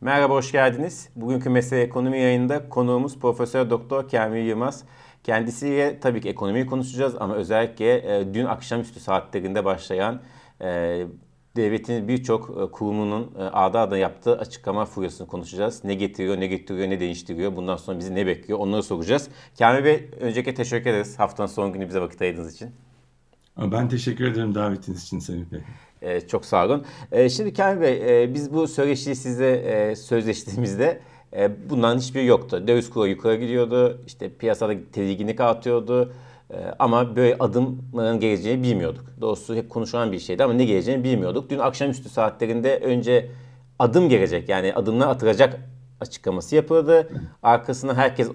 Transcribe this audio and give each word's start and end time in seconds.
Merhaba, 0.00 0.34
hoş 0.34 0.52
geldiniz. 0.52 1.08
Bugünkü 1.16 1.50
Mesele 1.50 1.80
Ekonomi 1.80 2.20
yayında 2.20 2.68
konuğumuz 2.68 3.18
Profesör 3.18 3.70
Doktor 3.70 4.08
Kamil 4.08 4.46
Yılmaz. 4.46 4.84
Kendisiyle 5.24 6.00
tabii 6.00 6.20
ki 6.20 6.28
ekonomiyi 6.28 6.66
konuşacağız 6.66 7.14
ama 7.20 7.34
özellikle 7.34 8.18
e, 8.18 8.34
dün 8.34 8.44
akşamüstü 8.44 9.00
saatlerinde 9.00 9.64
başlayan 9.64 10.22
e, 10.60 10.66
devletin 11.56 12.08
birçok 12.08 12.50
e, 12.50 12.70
kurumunun 12.70 13.34
adı 13.52 13.78
adı 13.78 13.98
yaptığı 13.98 14.38
açıklama 14.38 14.84
furyasını 14.84 15.26
konuşacağız. 15.26 15.84
Ne 15.84 15.94
getiriyor, 15.94 16.40
ne 16.40 16.46
getiriyor, 16.46 16.90
ne 16.90 17.00
değiştiriyor, 17.00 17.56
bundan 17.56 17.76
sonra 17.76 17.98
bizi 17.98 18.14
ne 18.14 18.26
bekliyor 18.26 18.58
onları 18.58 18.82
soracağız. 18.82 19.28
Kamil 19.58 19.84
Bey 19.84 20.10
öncelikle 20.20 20.54
teşekkür 20.54 20.90
ederiz 20.90 21.18
haftanın 21.18 21.48
son 21.48 21.72
günü 21.72 21.88
bize 21.88 22.00
vakit 22.00 22.22
ayırdığınız 22.22 22.54
için. 22.54 22.70
Ben 23.58 23.88
teşekkür 23.88 24.24
ederim 24.24 24.54
davetiniz 24.54 25.04
için 25.04 25.18
Semih 25.18 25.52
Bey. 25.52 25.60
Ee, 26.02 26.20
çok 26.20 26.44
sağ 26.44 26.66
olun. 26.66 26.84
Ee, 27.12 27.28
şimdi 27.28 27.54
Kamil 27.54 27.80
Bey, 27.80 28.22
e, 28.22 28.34
biz 28.34 28.52
bu 28.52 28.68
söyleşiyi 28.68 29.16
sizle 29.16 29.56
e, 29.56 29.96
sözleştiğimizde 29.96 31.00
e, 31.36 31.70
bundan 31.70 31.98
hiçbir 31.98 32.22
yoktu. 32.22 32.64
Döviz 32.66 32.90
kuru 32.90 33.06
yukarı 33.06 33.36
gidiyordu, 33.36 34.00
işte 34.06 34.28
piyasada 34.28 34.72
tedirginlik 34.92 35.40
artıyordu. 35.40 36.12
E, 36.50 36.56
ama 36.78 37.16
böyle 37.16 37.36
adımların 37.38 38.20
geleceğini 38.20 38.62
bilmiyorduk. 38.62 39.04
Doğrusu 39.20 39.54
hep 39.54 39.70
konuşulan 39.70 40.12
bir 40.12 40.18
şeydi 40.18 40.44
ama 40.44 40.52
ne 40.52 40.64
geleceğini 40.64 41.04
bilmiyorduk. 41.04 41.50
Dün 41.50 41.58
akşamüstü 41.58 42.08
saatlerinde 42.08 42.78
önce 42.78 43.30
adım 43.78 44.08
gelecek 44.08 44.48
yani 44.48 44.74
adımlar 44.74 45.08
atılacak 45.08 45.60
açıklaması 46.00 46.56
yapıldı. 46.56 47.08
Arkasına 47.42 47.94
herkes 47.94 48.28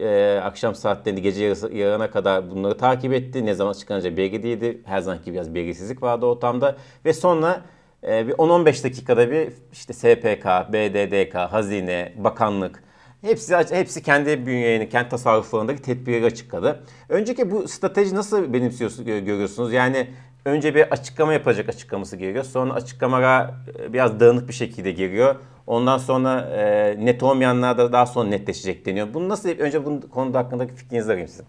e, 0.00 0.40
akşam 0.44 0.74
saatlerinde 0.74 1.20
gece 1.20 1.44
yarına 1.72 2.10
kadar 2.10 2.50
bunları 2.50 2.78
takip 2.78 3.12
etti. 3.12 3.46
Ne 3.46 3.54
zaman 3.54 3.72
çıkanacağı 3.72 4.16
belli 4.16 4.42
değildi. 4.42 4.82
Her 4.84 5.00
zamanki 5.00 5.32
biraz 5.32 5.54
belgisizlik 5.54 6.02
vardı 6.02 6.26
ortamda. 6.26 6.76
Ve 7.04 7.12
sonra 7.12 7.62
e, 8.08 8.28
bir 8.28 8.32
10-15 8.32 8.84
dakikada 8.84 9.30
bir 9.30 9.52
işte 9.72 9.92
SPK, 9.92 10.46
BDDK, 10.72 11.34
Hazine, 11.34 12.12
Bakanlık 12.16 12.82
hepsi 13.22 13.56
hepsi 13.56 14.02
kendi 14.02 14.46
bünyelerini, 14.46 14.88
kendi 14.88 15.08
tasarruflarındaki 15.08 15.82
tedbirleri 15.82 16.24
açıkladı. 16.24 16.84
Önceki 17.08 17.50
bu 17.50 17.68
strateji 17.68 18.14
nasıl 18.14 18.52
benimsiyorsunuz, 18.52 19.04
görüyorsunuz? 19.04 19.72
Yani 19.72 20.10
önce 20.44 20.74
bir 20.74 20.82
açıklama 20.92 21.32
yapacak 21.32 21.68
açıklaması 21.68 22.16
geliyor. 22.16 22.44
Sonra 22.44 22.74
açıklamalar 22.74 23.50
e, 23.80 23.92
biraz 23.92 24.20
dağınık 24.20 24.48
bir 24.48 24.54
şekilde 24.54 24.92
geliyor. 24.92 25.36
Ondan 25.68 25.98
sonra 25.98 26.40
e, 26.40 26.96
net 27.04 27.22
olmayanlar 27.22 27.78
da 27.78 27.92
daha 27.92 28.06
sonra 28.06 28.28
netleşecek 28.28 28.86
deniyor. 28.86 29.14
Bunu 29.14 29.28
nasıl 29.28 29.48
önce 29.48 29.84
bu 29.84 30.10
konuda 30.10 30.38
hakkındaki 30.38 30.74
fikrinizi 30.74 31.12
alayım 31.12 31.28
sizin. 31.28 31.46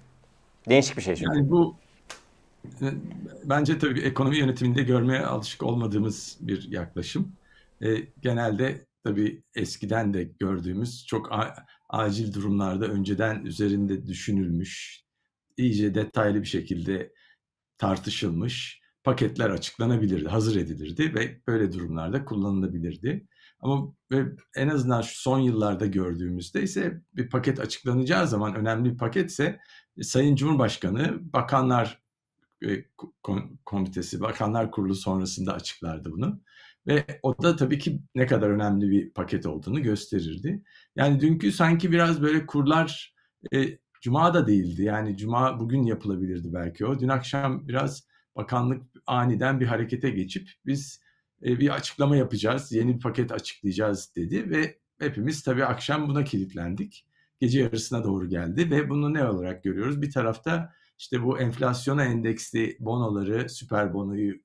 Değişik 0.69 0.97
bir 0.97 1.01
şey 1.01 1.15
çünkü. 1.15 1.37
Yani 1.37 1.49
bu 1.49 1.75
e, 2.81 2.87
bence 3.43 3.79
tabii 3.79 4.01
ekonomi 4.01 4.37
yönetiminde 4.37 4.83
görmeye 4.83 5.25
alışık 5.25 5.63
olmadığımız 5.63 6.37
bir 6.41 6.71
yaklaşım. 6.71 7.31
E, 7.81 7.95
genelde 8.21 8.85
tabii 9.03 9.43
eskiden 9.55 10.13
de 10.13 10.23
gördüğümüz 10.23 11.05
çok 11.05 11.31
acil 11.89 12.33
durumlarda 12.33 12.85
önceden 12.87 13.45
üzerinde 13.45 14.07
düşünülmüş, 14.07 15.03
iyice 15.57 15.95
detaylı 15.95 16.41
bir 16.41 16.47
şekilde 16.47 17.13
tartışılmış 17.77 18.81
paketler 19.03 19.49
açıklanabilirdi, 19.49 20.29
hazır 20.29 20.55
edilirdi 20.55 21.15
ve 21.15 21.41
böyle 21.47 21.73
durumlarda 21.73 22.25
kullanılabilirdi. 22.25 23.27
Ama 23.59 23.93
en 24.55 24.69
azından 24.69 25.01
şu 25.01 25.21
son 25.21 25.39
yıllarda 25.39 25.85
gördüğümüzde 25.85 26.61
ise 26.61 27.01
bir 27.15 27.29
paket 27.29 27.59
açıklanacağı 27.59 28.27
zaman 28.27 28.55
önemli 28.55 28.91
bir 28.91 28.97
paketse 28.97 29.59
e, 29.97 30.03
Sayın 30.03 30.35
Cumhurbaşkanı 30.35 31.33
Bakanlar 31.33 32.01
e, 32.65 32.85
Komitesi, 33.65 34.21
Bakanlar 34.21 34.71
Kurulu 34.71 34.95
sonrasında 34.95 35.53
açıklardı 35.53 36.11
bunu. 36.11 36.41
Ve 36.87 37.05
o 37.23 37.43
da 37.43 37.55
tabii 37.55 37.79
ki 37.79 38.01
ne 38.15 38.27
kadar 38.27 38.49
önemli 38.49 38.89
bir 38.89 39.09
paket 39.09 39.45
olduğunu 39.45 39.81
gösterirdi. 39.81 40.63
Yani 40.95 41.19
dünkü 41.19 41.51
sanki 41.51 41.91
biraz 41.91 42.21
böyle 42.21 42.45
kurlar 42.45 43.15
e, 43.53 43.77
Cuma 44.01 44.33
da 44.33 44.47
değildi. 44.47 44.83
Yani 44.83 45.17
Cuma 45.17 45.59
bugün 45.59 45.83
yapılabilirdi 45.83 46.53
belki 46.53 46.85
o. 46.85 46.99
Dün 46.99 47.07
akşam 47.07 47.67
biraz 47.67 48.07
bakanlık 48.35 48.83
aniden 49.07 49.59
bir 49.59 49.65
harekete 49.65 50.09
geçip 50.09 50.49
biz 50.65 51.01
e, 51.45 51.59
bir 51.59 51.69
açıklama 51.69 52.15
yapacağız, 52.15 52.71
yeni 52.71 52.95
bir 52.95 52.99
paket 52.99 53.31
açıklayacağız 53.31 54.15
dedi 54.15 54.49
ve 54.49 54.79
hepimiz 54.99 55.43
tabii 55.43 55.65
akşam 55.65 56.07
buna 56.07 56.23
kilitlendik. 56.23 57.05
Gece 57.39 57.59
yarısına 57.59 58.03
doğru 58.03 58.29
geldi 58.29 58.71
ve 58.71 58.89
bunu 58.89 59.13
ne 59.13 59.25
olarak 59.25 59.63
görüyoruz? 59.63 60.01
Bir 60.01 60.11
tarafta 60.11 60.73
işte 60.97 61.23
bu 61.23 61.39
enflasyona 61.39 62.05
endeksli 62.05 62.77
bonoları, 62.79 63.49
süper 63.49 63.93
bonoyu 63.93 64.35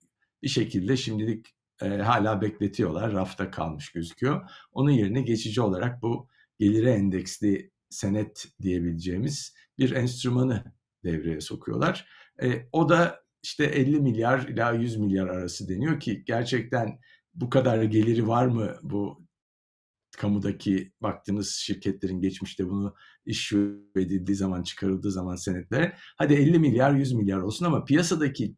bir 0.43 0.49
şekilde 0.49 0.97
şimdilik 0.97 1.55
e, 1.83 1.89
hala 1.89 2.41
bekletiyorlar. 2.41 3.13
Rafta 3.13 3.51
kalmış 3.51 3.93
gözüküyor. 3.93 4.51
Onun 4.73 4.91
yerine 4.91 5.23
geçici 5.23 5.61
olarak 5.61 6.03
bu 6.03 6.29
gelire 6.59 6.91
endeksli 6.91 7.71
senet 7.91 8.47
diyebileceğimiz 8.63 9.55
bir 9.79 9.91
enstrümanı 9.91 10.65
devreye 11.05 11.41
sokuyorlar. 11.41 12.09
E, 12.43 12.69
o 12.73 12.89
da 12.89 13.24
işte 13.45 13.65
50 13.65 14.01
milyar 14.01 14.49
ila 14.49 14.73
100 14.73 14.97
milyar 14.97 15.27
arası 15.27 15.69
deniyor 15.69 16.01
ki 16.01 16.25
gerçekten 16.27 16.99
bu 17.35 17.51
kadar 17.51 17.83
geliri 17.83 18.29
var 18.29 18.47
mı 18.47 18.77
bu 18.83 19.27
kamudaki 20.17 20.93
baktığınız 21.01 21.51
şirketlerin 21.51 22.21
geçmişte 22.21 22.69
bunu 22.69 22.95
iş 23.27 23.53
edildiği 23.97 24.37
zaman 24.37 24.63
çıkarıldığı 24.63 25.11
zaman 25.11 25.37
senetlere 25.37 25.97
hadi 26.17 26.35
50 26.35 26.59
milyar 26.59 26.95
100 26.95 27.13
milyar 27.13 27.39
olsun 27.39 27.67
ama 27.67 27.85
piyasadaki 27.85 28.57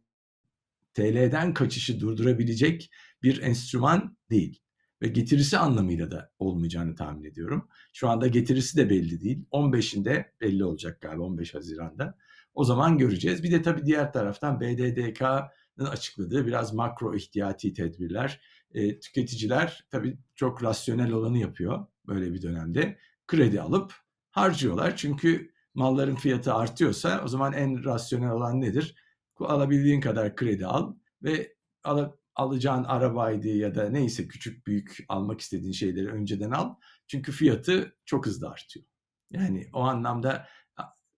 TL'den 0.94 1.54
kaçışı 1.54 2.00
durdurabilecek 2.00 2.90
bir 3.22 3.42
enstrüman 3.42 4.16
değil 4.30 4.60
ve 5.02 5.08
getirisi 5.08 5.58
anlamıyla 5.58 6.10
da 6.10 6.30
olmayacağını 6.38 6.94
tahmin 6.94 7.24
ediyorum. 7.24 7.68
Şu 7.92 8.08
anda 8.08 8.26
getirisi 8.26 8.76
de 8.76 8.90
belli 8.90 9.20
değil. 9.20 9.44
15'inde 9.52 10.24
belli 10.40 10.64
olacak 10.64 11.00
galiba 11.00 11.22
15 11.22 11.54
Haziran'da. 11.54 12.18
O 12.56 12.64
zaman 12.64 12.98
göreceğiz. 12.98 13.42
Bir 13.42 13.50
de 13.50 13.62
tabii 13.62 13.86
diğer 13.86 14.12
taraftan 14.12 14.60
BDDK'nın 14.60 15.86
açıkladığı 15.86 16.46
biraz 16.46 16.72
makro 16.72 17.14
ihtiyati 17.14 17.72
tedbirler. 17.72 18.40
E, 18.74 19.00
tüketiciler 19.00 19.86
tabii 19.90 20.18
çok 20.34 20.62
rasyonel 20.62 21.12
olanı 21.12 21.38
yapıyor 21.38 21.86
böyle 22.06 22.32
bir 22.32 22.42
dönemde. 22.42 22.98
Kredi 23.26 23.60
alıp 23.60 23.94
harcıyorlar. 24.30 24.96
Çünkü 24.96 25.50
malların 25.74 26.14
fiyatı 26.14 26.54
artıyorsa 26.54 27.22
o 27.24 27.28
zaman 27.28 27.52
en 27.52 27.84
rasyonel 27.84 28.30
olan 28.30 28.60
nedir? 28.60 28.94
Alabildiğin 29.40 30.00
kadar 30.00 30.36
kredi 30.36 30.66
al 30.66 30.94
ve 31.22 31.56
al, 31.84 32.12
alacağın 32.34 32.84
arabaydı 32.84 33.48
ya 33.48 33.74
da 33.74 33.90
neyse 33.90 34.28
küçük 34.28 34.66
büyük 34.66 35.04
almak 35.08 35.40
istediğin 35.40 35.72
şeyleri 35.72 36.08
önceden 36.08 36.50
al. 36.50 36.74
Çünkü 37.06 37.32
fiyatı 37.32 37.96
çok 38.04 38.26
hızlı 38.26 38.48
artıyor. 38.48 38.86
Yani 39.30 39.70
o 39.72 39.80
anlamda 39.80 40.46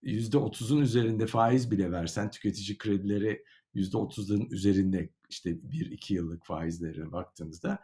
%30'un 0.03 0.81
üzerinde 0.81 1.26
faiz 1.26 1.70
bile 1.70 1.92
versen 1.92 2.31
tüketici 2.31 2.78
kredileri 2.78 3.44
%30'ların 3.75 4.54
üzerinde 4.54 5.10
işte 5.28 5.50
1-2 5.50 6.12
yıllık 6.12 6.47
faizlere 6.47 7.12
baktığınızda 7.12 7.78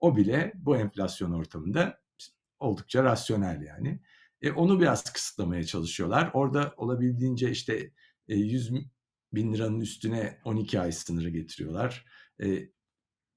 o 0.00 0.16
bile 0.16 0.52
bu 0.54 0.76
enflasyon 0.76 1.32
ortamında 1.32 2.00
oldukça 2.58 3.04
rasyonel 3.04 3.62
yani. 3.62 4.00
E, 4.42 4.52
onu 4.52 4.80
biraz 4.80 5.12
kısıtlamaya 5.12 5.64
çalışıyorlar. 5.64 6.30
Orada 6.34 6.74
olabildiğince 6.76 7.50
işte 7.50 7.92
e, 8.28 8.34
100 8.34 8.72
bin 9.32 9.54
liranın 9.54 9.80
üstüne 9.80 10.38
12 10.44 10.80
ay 10.80 10.92
sınırı 10.92 11.30
getiriyorlar. 11.30 12.06
E, 12.42 12.68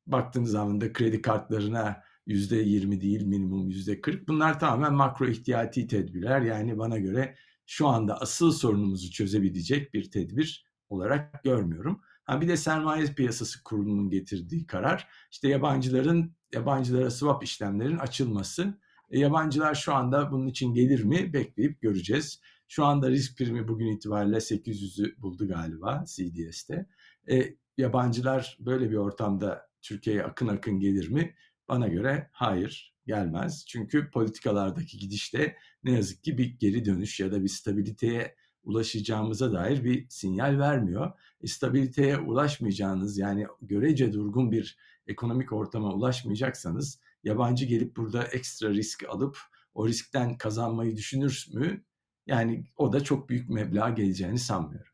baktığınız 0.08 0.52
zaman 0.52 0.82
da 0.82 0.94
kredi 0.94 1.22
kartlarına 1.22 2.04
%20 2.28 3.02
değil 3.02 3.24
minimum 3.26 3.70
%40. 3.70 4.28
Bunlar 4.28 4.60
tamamen 4.60 4.94
makro 4.94 5.28
ihtiyati 5.28 5.88
tedbirler. 5.88 6.42
Yani 6.42 6.78
bana 6.78 6.98
göre 6.98 7.36
şu 7.74 7.88
anda 7.88 8.22
asıl 8.22 8.52
sorunumuzu 8.52 9.12
çözebilecek 9.12 9.94
bir 9.94 10.12
tedbir 10.12 10.66
olarak 10.90 11.44
görmüyorum. 11.44 12.02
Ha 12.24 12.42
bir 12.42 12.48
de 12.48 12.58
sermaye 12.58 13.06
piyasası 13.06 13.64
kurulunun 13.64 14.10
getirdiği 14.10 14.68
karar 14.68 15.08
işte 15.32 15.48
yabancıların 15.48 16.36
yabancılara 16.54 17.12
swap 17.12 17.44
işlemlerin 17.44 17.98
açılması. 17.98 18.80
E, 19.10 19.20
yabancılar 19.20 19.76
şu 19.76 19.94
anda 19.94 20.32
bunun 20.32 20.48
için 20.48 20.74
gelir 20.74 21.04
mi 21.04 21.34
bekleyip 21.34 21.82
göreceğiz. 21.82 22.42
Şu 22.68 22.86
anda 22.86 23.10
risk 23.10 23.38
primi 23.38 23.68
bugün 23.68 23.88
itibariyle 23.88 24.38
800'ü 24.38 25.22
buldu 25.22 25.48
galiba 25.48 26.04
CDS'te. 26.08 26.86
E, 27.32 27.56
yabancılar 27.78 28.58
böyle 28.60 28.92
bir 28.92 28.98
ortamda 28.98 29.70
Türkiye'ye 29.82 30.24
akın 30.24 30.48
akın 30.48 30.80
gelir 30.80 31.10
mi? 31.10 31.36
Bana 31.68 31.88
göre 31.88 32.30
hayır 32.32 32.93
gelmez. 33.08 33.66
Çünkü 33.68 34.12
politikalardaki 34.12 34.98
gidişte 34.98 35.58
ne 35.84 35.92
yazık 35.92 36.24
ki 36.24 36.38
bir 36.38 36.46
geri 36.46 36.86
dönüş 36.86 37.20
ya 37.20 37.32
da 37.32 37.44
bir 37.44 37.48
stabiliteye 37.48 38.36
ulaşacağımıza 38.64 39.54
dair 39.54 39.84
bir 39.84 40.06
sinyal 40.10 40.60
vermiyor. 40.60 41.12
E, 41.42 41.48
stabiliteye 41.48 42.18
ulaşmayacağınız 42.18 43.18
yani 43.18 43.48
görece 43.62 44.14
durgun 44.14 44.52
bir 44.52 44.78
ekonomik 45.08 45.54
ortama 45.54 45.94
ulaşmayacaksanız 45.94 47.00
yabancı 47.24 47.66
gelip 47.66 47.96
burada 47.96 48.24
ekstra 48.24 48.70
risk 48.70 49.04
alıp 49.10 49.38
o 49.74 49.88
riskten 49.88 50.38
kazanmayı 50.38 50.96
düşünür 50.96 51.48
mü? 51.54 51.84
Yani 52.28 52.66
o 52.78 52.94
da 52.94 53.04
çok 53.04 53.30
büyük 53.30 53.50
meblağ 53.50 53.90
geleceğini 53.90 54.40
sanmıyorum. 54.40 54.93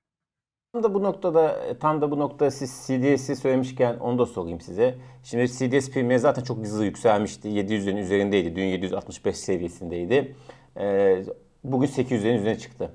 Tam 0.74 0.84
da 0.84 0.94
bu 0.94 1.04
noktada 1.04 1.58
tam 1.80 2.02
da 2.02 2.12
bu 2.12 2.20
noktada 2.20 2.52
siz 2.52 2.84
CDS'i 2.88 3.36
söylemişken 3.36 3.98
onu 3.98 4.20
da 4.20 4.26
sorayım 4.26 4.62
size. 4.62 4.96
Şimdi 5.24 5.48
CDS 5.48 5.92
primleri 5.92 6.20
zaten 6.20 6.44
çok 6.44 6.58
hızlı 6.58 6.86
yükselmişti. 6.86 7.50
700'lerin 7.50 8.00
üzerindeydi. 8.00 8.56
Dün 8.56 8.64
765 8.64 9.38
seviyesindeydi. 9.38 10.36
Ee, 10.78 11.24
bugün 11.64 11.88
800'lerin 11.88 12.38
üzerine 12.38 12.58
çıktı. 12.58 12.92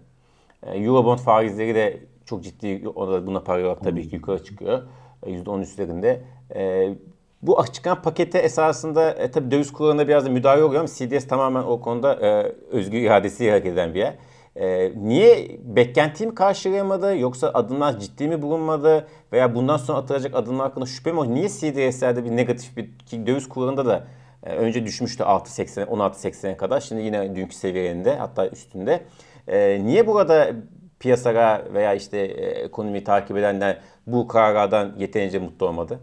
Ee, 0.62 0.78
Eurobond 0.78 1.18
faizleri 1.18 1.74
de 1.74 2.00
çok 2.26 2.44
ciddi 2.44 2.84
buna 3.26 3.40
paralel 3.40 3.74
tabii 3.74 4.08
ki 4.08 4.16
yukarı 4.16 4.44
çıkıyor. 4.44 4.82
%10 5.26 5.60
üstlerinde. 5.60 6.24
Ee, 6.54 6.94
bu 7.42 7.64
çıkan 7.72 8.02
pakete 8.02 8.38
esasında 8.38 9.10
e, 9.10 9.30
tabii 9.30 9.50
döviz 9.50 9.72
kurlarında 9.72 10.08
biraz 10.08 10.26
da 10.26 10.30
müdahale 10.30 10.62
oluyor 10.62 10.80
ama 10.80 10.88
CDS 10.88 11.26
tamamen 11.28 11.62
o 11.62 11.80
konuda 11.80 12.14
e, 12.14 12.52
özgür 12.70 12.98
iradesi 12.98 13.50
hareket 13.50 13.72
eden 13.72 13.94
bir 13.94 13.98
yer. 13.98 14.14
E, 14.56 14.92
niye 14.96 15.58
beklentiyi 15.64 16.28
mi 16.28 16.34
karşılayamadı 16.34 17.18
yoksa 17.18 17.50
adımlar 17.54 18.00
ciddi 18.00 18.28
mi 18.28 18.42
bulunmadı 18.42 19.08
veya 19.32 19.54
bundan 19.54 19.76
sonra 19.76 19.98
atılacak 19.98 20.34
adımlar 20.34 20.66
hakkında 20.66 20.86
şüphe 20.86 21.12
mi 21.12 21.18
oldu? 21.18 21.34
Niye 21.34 21.48
CDS'lerde 21.48 22.24
bir 22.24 22.30
negatif 22.30 22.76
bir 22.76 22.98
ki 22.98 23.26
döviz 23.26 23.48
kurlarında 23.48 23.86
da 23.86 24.06
e, 24.42 24.50
önce 24.50 24.86
düşmüştü 24.86 25.22
6.80 25.22 25.84
16.80'e 25.84 26.56
kadar 26.56 26.80
şimdi 26.80 27.02
yine 27.02 27.36
dünkü 27.36 27.54
seviyelerinde 27.54 28.16
hatta 28.16 28.48
üstünde. 28.48 29.04
E, 29.48 29.84
niye 29.84 30.06
burada 30.06 30.52
piyasara 31.00 31.74
veya 31.74 31.94
işte 31.94 32.18
e, 32.18 32.46
ekonomiyi 32.46 33.04
takip 33.04 33.36
edenler 33.36 33.80
bu 34.06 34.28
kararlardan 34.28 34.94
yeterince 34.98 35.38
mutlu 35.38 35.68
olmadı? 35.68 36.00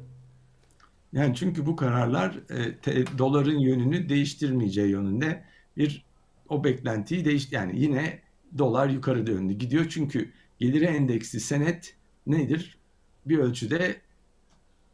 Yani 1.13 1.35
çünkü 1.35 1.65
bu 1.65 1.75
kararlar 1.75 2.39
e, 2.49 2.77
te, 2.77 3.17
doların 3.17 3.59
yönünü 3.59 4.09
değiştirmeyeceği 4.09 4.89
yönünde 4.89 5.43
bir 5.77 6.05
o 6.49 6.63
beklentiyi 6.63 7.25
değiş 7.25 7.51
yani 7.51 7.79
yine 7.79 8.19
dolar 8.57 8.89
yukarı 8.89 9.31
yönlü 9.31 9.53
gidiyor. 9.53 9.85
Çünkü 9.89 10.31
geliri 10.59 10.85
endeksi 10.85 11.39
senet 11.39 11.95
nedir? 12.27 12.77
Bir 13.25 13.37
ölçüde 13.37 13.95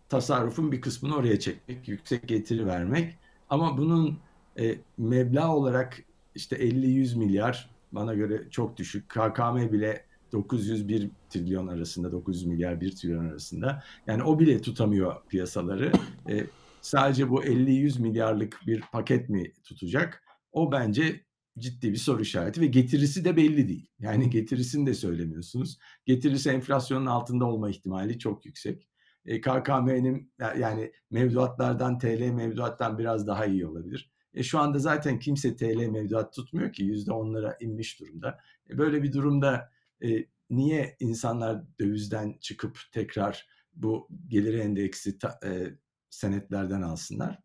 tasarrufun 0.09 0.71
bir 0.71 0.81
kısmını 0.81 1.15
oraya 1.15 1.39
çekmek, 1.39 1.87
yüksek 1.87 2.27
getiri 2.27 2.65
vermek. 2.65 3.15
Ama 3.49 3.77
bunun 3.77 4.19
e, 4.59 4.75
meblağ 4.97 5.55
olarak 5.55 6.03
işte 6.35 6.55
50-100 6.55 7.17
milyar 7.17 7.69
bana 7.91 8.13
göre 8.13 8.49
çok 8.49 8.77
düşük. 8.77 9.09
KKM 9.09 9.71
bile 9.71 10.05
901 10.31 11.09
trilyon 11.29 11.67
arasında, 11.67 12.11
900 12.11 12.45
milyar 12.45 12.81
1 12.81 12.95
trilyon 12.95 13.25
arasında. 13.29 13.83
Yani 14.07 14.23
o 14.23 14.39
bile 14.39 14.61
tutamıyor 14.61 15.15
piyasaları. 15.29 15.91
E, 16.29 16.45
sadece 16.81 17.29
bu 17.29 17.43
50-100 17.43 18.01
milyarlık 18.01 18.59
bir 18.67 18.81
paket 18.91 19.29
mi 19.29 19.51
tutacak? 19.63 20.23
O 20.51 20.71
bence 20.71 21.21
ciddi 21.59 21.91
bir 21.91 21.97
soru 21.97 22.21
işareti 22.21 22.61
ve 22.61 22.65
getirisi 22.65 23.25
de 23.25 23.37
belli 23.37 23.67
değil. 23.67 23.89
Yani 23.99 24.29
getirisini 24.29 24.85
de 24.85 24.93
söylemiyorsunuz. 24.93 25.77
Getirisi 26.05 26.49
enflasyonun 26.49 27.05
altında 27.05 27.45
olma 27.45 27.69
ihtimali 27.69 28.19
çok 28.19 28.45
yüksek. 28.45 28.89
E, 29.25 29.41
KKM'nin 29.41 30.33
yani 30.39 30.91
mevduatlardan 31.11 31.99
TL 31.99 32.21
mevduattan 32.31 32.97
biraz 32.97 33.27
daha 33.27 33.45
iyi 33.45 33.67
olabilir. 33.67 34.11
E, 34.33 34.43
şu 34.43 34.59
anda 34.59 34.79
zaten 34.79 35.19
kimse 35.19 35.55
TL 35.55 35.87
mevduat 35.87 36.33
tutmuyor 36.33 36.73
ki 36.73 36.83
yüzde 36.83 37.11
onlara 37.11 37.57
inmiş 37.59 37.99
durumda. 37.99 38.39
E, 38.69 38.77
böyle 38.77 39.03
bir 39.03 39.13
durumda 39.13 39.71
e, 40.03 40.25
niye 40.49 40.95
insanlar 40.99 41.63
dövizden 41.79 42.37
çıkıp 42.41 42.79
tekrar 42.91 43.47
bu 43.73 44.07
gelir 44.27 44.53
endeksi 44.53 45.17
ta, 45.17 45.39
e, 45.43 45.49
senetlerden 46.09 46.81
alsınlar? 46.81 47.39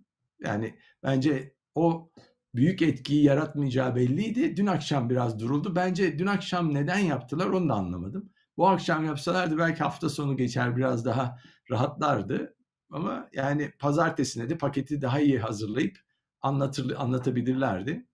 Yani 0.44 0.78
bence 1.02 1.54
o 1.74 2.10
büyük 2.54 2.82
etkiyi 2.82 3.24
yaratmayacağı 3.24 3.96
belliydi. 3.96 4.56
Dün 4.56 4.66
akşam 4.66 5.10
biraz 5.10 5.40
duruldu. 5.40 5.76
Bence 5.76 6.18
dün 6.18 6.26
akşam 6.26 6.74
neden 6.74 6.98
yaptılar 6.98 7.46
onu 7.46 7.68
da 7.68 7.74
anlamadım. 7.74 8.30
Bu 8.56 8.68
akşam 8.68 9.04
yapsalardı 9.04 9.58
belki 9.58 9.82
hafta 9.82 10.08
sonu 10.08 10.36
geçer 10.36 10.76
biraz 10.76 11.04
daha 11.04 11.38
rahatlardı. 11.70 12.56
Ama 12.90 13.28
yani 13.32 13.72
pazartesine 13.78 14.48
de 14.48 14.58
paketi 14.58 15.02
daha 15.02 15.20
iyi 15.20 15.38
hazırlayıp 15.38 15.98
anlatır, 16.40 16.94
anlatabilirlerdi. 16.96 18.06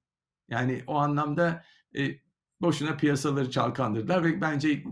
Yani 0.49 0.83
o 0.87 0.95
anlamda 0.95 1.65
e, 1.99 2.09
boşuna 2.61 2.97
piyasaları 2.97 3.51
çalkandırdılar 3.51 4.25
ve 4.25 4.41
bence 4.41 4.85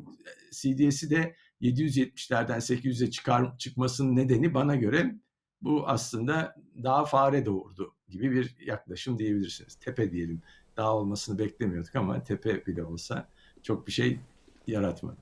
CDS'i 0.52 1.10
de 1.10 1.36
770'lerden 1.60 2.58
800'e 2.58 3.10
çıkar, 3.10 3.58
çıkmasının 3.58 4.16
nedeni 4.16 4.54
bana 4.54 4.76
göre 4.76 5.14
bu 5.62 5.84
aslında 5.86 6.54
daha 6.82 7.04
fare 7.04 7.46
doğurdu 7.46 7.94
gibi 8.08 8.30
bir 8.30 8.56
yaklaşım 8.66 9.18
diyebilirsiniz. 9.18 9.74
Tepe 9.74 10.10
diyelim. 10.10 10.42
Daha 10.76 10.94
olmasını 10.94 11.38
beklemiyorduk 11.38 11.96
ama 11.96 12.22
tepe 12.22 12.66
bile 12.66 12.84
olsa 12.84 13.28
çok 13.62 13.86
bir 13.86 13.92
şey 13.92 14.20
yaratmadı. 14.66 15.16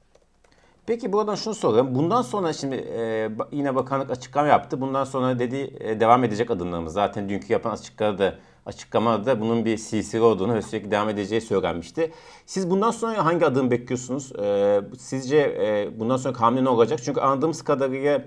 Peki 0.87 1.13
buradan 1.13 1.35
şunu 1.35 1.55
sorayım. 1.55 1.95
Bundan 1.95 2.23
sonra 2.23 2.53
şimdi 2.53 2.75
e, 2.75 3.31
yine 3.53 3.75
bakanlık 3.75 4.11
açıklama 4.11 4.49
yaptı. 4.49 4.81
Bundan 4.81 5.05
sonra 5.05 5.39
dedi 5.39 5.77
e, 5.81 6.01
devam 6.01 6.25
edecek 6.25 6.51
adımlarımız. 6.51 6.93
Zaten 6.93 7.29
dünkü 7.29 7.53
yapan 7.53 7.71
açıklamada 7.71 8.39
açıklamada 8.67 9.41
bunun 9.41 9.65
bir 9.65 9.77
CCR 9.77 10.21
olduğunu 10.21 10.55
ve 10.55 10.63
sürekli 10.63 10.91
devam 10.91 11.09
edeceği 11.09 11.41
söylenmişti. 11.41 12.13
Siz 12.47 12.71
bundan 12.71 12.91
sonra 12.91 13.25
hangi 13.25 13.47
adım 13.47 13.71
bekliyorsunuz? 13.71 14.33
E, 14.39 14.81
sizce 14.99 15.37
e, 15.37 16.01
bundan 16.01 16.17
sonra 16.17 16.41
hamle 16.41 16.65
ne 16.65 16.69
olacak? 16.69 17.01
Çünkü 17.05 17.21
anladığımız 17.21 17.63
kadarıyla 17.63 18.25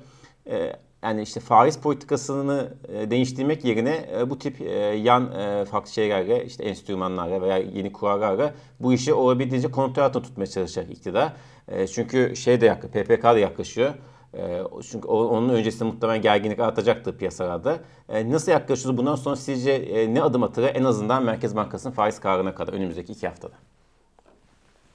e, 0.48 0.74
yani 1.04 1.22
işte 1.22 1.40
faiz 1.40 1.78
politikasını 1.78 2.74
e, 2.88 3.12
değiştirmek 3.12 3.66
yerine 3.66 4.10
e, 4.18 4.30
bu 4.30 4.40
tip 4.40 4.62
e, 4.62 4.66
yan 4.96 5.30
farklı 5.66 5.92
şeylerle 5.92 6.46
işte 6.46 6.64
enstrümanlarla 6.64 7.42
veya 7.42 7.58
yeni 7.58 7.92
kurallarla 7.92 8.54
bu 8.80 8.94
işi 8.94 9.14
olabildiğince 9.14 9.72
kontrol 9.72 10.04
altında 10.04 10.24
tutmaya 10.24 10.48
çalışacak 10.48 10.92
iktidar. 10.92 11.34
Çünkü 11.94 12.36
şey 12.36 12.62
de 12.62 12.66
yaklaşıyor, 12.66 13.06
PPK 13.06 13.24
da 13.24 13.40
yaklaşıyor. 13.40 13.94
Çünkü 14.92 15.08
onun 15.08 15.50
öncesinde 15.50 15.84
muhtemelen 15.84 16.22
gerginlik 16.22 16.60
artacaktır 16.60 17.18
piyasalarda. 17.18 17.80
Nasıl 18.10 18.52
yaklaşıyoruz? 18.52 18.98
Bundan 18.98 19.16
sonra 19.16 19.36
sizce 19.36 20.06
ne 20.14 20.22
adım 20.22 20.44
atır 20.44 20.64
en 20.76 20.84
azından 20.84 21.24
Merkez 21.24 21.56
Bankası'nın 21.56 21.94
faiz 21.94 22.20
kararına 22.20 22.56
kadar 22.56 22.74
önümüzdeki 22.74 23.12
iki 23.12 23.28
haftada? 23.28 23.54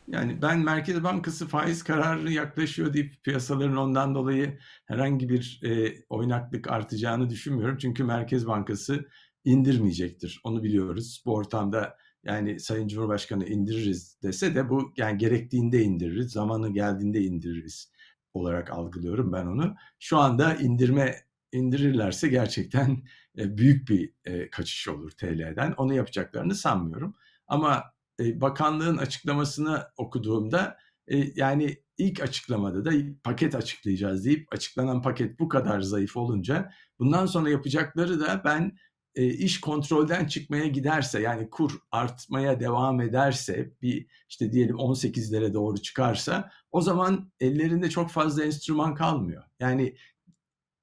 Yani 0.09 0.43
ben 0.43 0.61
Merkez 0.61 1.05
Bankası 1.05 1.49
faiz 1.49 1.83
kararı 1.83 2.33
yaklaşıyor 2.33 2.95
deyip 2.95 3.25
piyasaların 3.25 3.77
ondan 3.77 4.15
dolayı 4.15 4.59
herhangi 4.87 5.29
bir 5.29 5.61
e, 5.65 5.95
oynaklık 6.09 6.71
artacağını 6.71 7.31
düşünmüyorum. 7.31 7.79
Çünkü 7.79 8.05
Merkez 8.05 8.47
Bankası 8.47 9.09
indirmeyecektir. 9.45 10.41
Onu 10.45 10.63
biliyoruz. 10.63 11.23
Bu 11.27 11.35
ortamda 11.35 11.97
yani 12.25 12.61
Sayın 12.61 12.89
Cumhurbaşkanı 12.89 13.47
indiririz 13.47 14.19
dese 14.23 14.55
de 14.55 14.71
bu 14.71 14.93
yani 14.97 15.19
gerektiğinde 15.19 15.83
indiririz, 15.83 16.33
zamanı 16.33 16.73
geldiğinde 16.73 17.21
indiririz 17.21 17.93
olarak 18.35 18.71
algılıyorum 18.71 19.33
ben 19.33 19.47
onu. 19.47 19.75
Şu 19.99 20.19
anda 20.19 20.55
indirme 20.55 21.17
indirirlerse 21.53 22.29
gerçekten 22.29 23.03
e, 23.39 23.59
büyük 23.59 23.89
bir 23.89 24.13
e, 24.25 24.51
kaçış 24.51 24.89
olur 24.89 25.11
TL'den. 25.11 25.73
Onu 25.73 25.95
yapacaklarını 25.95 26.55
sanmıyorum. 26.55 27.15
Ama 27.49 27.92
e, 28.21 28.41
bakanlığın 28.41 28.97
açıklamasını 28.97 29.87
okuduğumda 29.97 30.77
e, 31.07 31.17
yani 31.35 31.77
ilk 31.99 32.21
açıklamada 32.21 32.85
da 32.85 32.91
paket 33.25 33.55
açıklayacağız 33.55 34.25
deyip 34.25 34.53
açıklanan 34.53 35.03
paket 35.03 35.41
bu 35.41 35.49
kadar 35.49 35.81
zayıf 35.81 36.17
olunca 36.17 36.71
bundan 36.99 37.27
sonra 37.27 37.51
yapacakları 37.51 38.21
da 38.21 38.43
ben 38.45 38.77
e, 39.15 39.27
iş 39.27 39.61
kontrolden 39.61 40.27
çıkmaya 40.27 40.67
giderse 40.67 41.21
yani 41.21 41.51
kur 41.51 41.79
artmaya 41.91 42.61
devam 42.61 43.01
ederse 43.01 43.73
bir 43.83 44.07
işte 44.29 44.53
diyelim 44.53 44.77
18'lere 44.77 45.55
doğru 45.55 45.79
çıkarsa 45.79 46.51
o 46.71 46.81
zaman 46.81 47.33
ellerinde 47.41 47.91
çok 47.91 48.11
fazla 48.11 48.45
enstrüman 48.45 48.95
kalmıyor. 48.95 49.45
Yani 49.61 49.97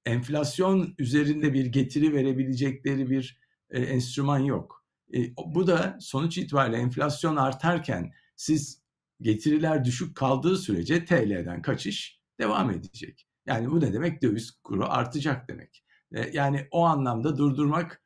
enflasyon 0.05 0.95
üzerinde 0.97 1.53
bir 1.53 1.65
getiri 1.65 2.13
verebilecekleri 2.13 3.09
bir 3.09 3.39
e, 3.69 3.81
enstrüman 3.81 4.39
yok. 4.39 4.78
E, 5.13 5.35
bu 5.45 5.67
da 5.67 5.97
sonuç 6.01 6.37
itibariyle 6.37 6.77
enflasyon 6.77 7.35
artarken 7.35 8.11
siz 8.35 8.81
getiriler 9.21 9.85
düşük 9.85 10.15
kaldığı 10.15 10.57
sürece 10.57 11.05
TL'den 11.05 11.61
kaçış 11.61 12.21
devam 12.39 12.71
edecek. 12.71 13.27
Yani 13.45 13.71
bu 13.71 13.81
ne 13.81 13.93
demek? 13.93 14.21
Döviz 14.21 14.51
kuru 14.51 14.85
artacak 14.85 15.49
demek. 15.49 15.83
E, 16.11 16.29
yani 16.33 16.67
o 16.71 16.85
anlamda 16.85 17.37
durdurmak 17.37 18.03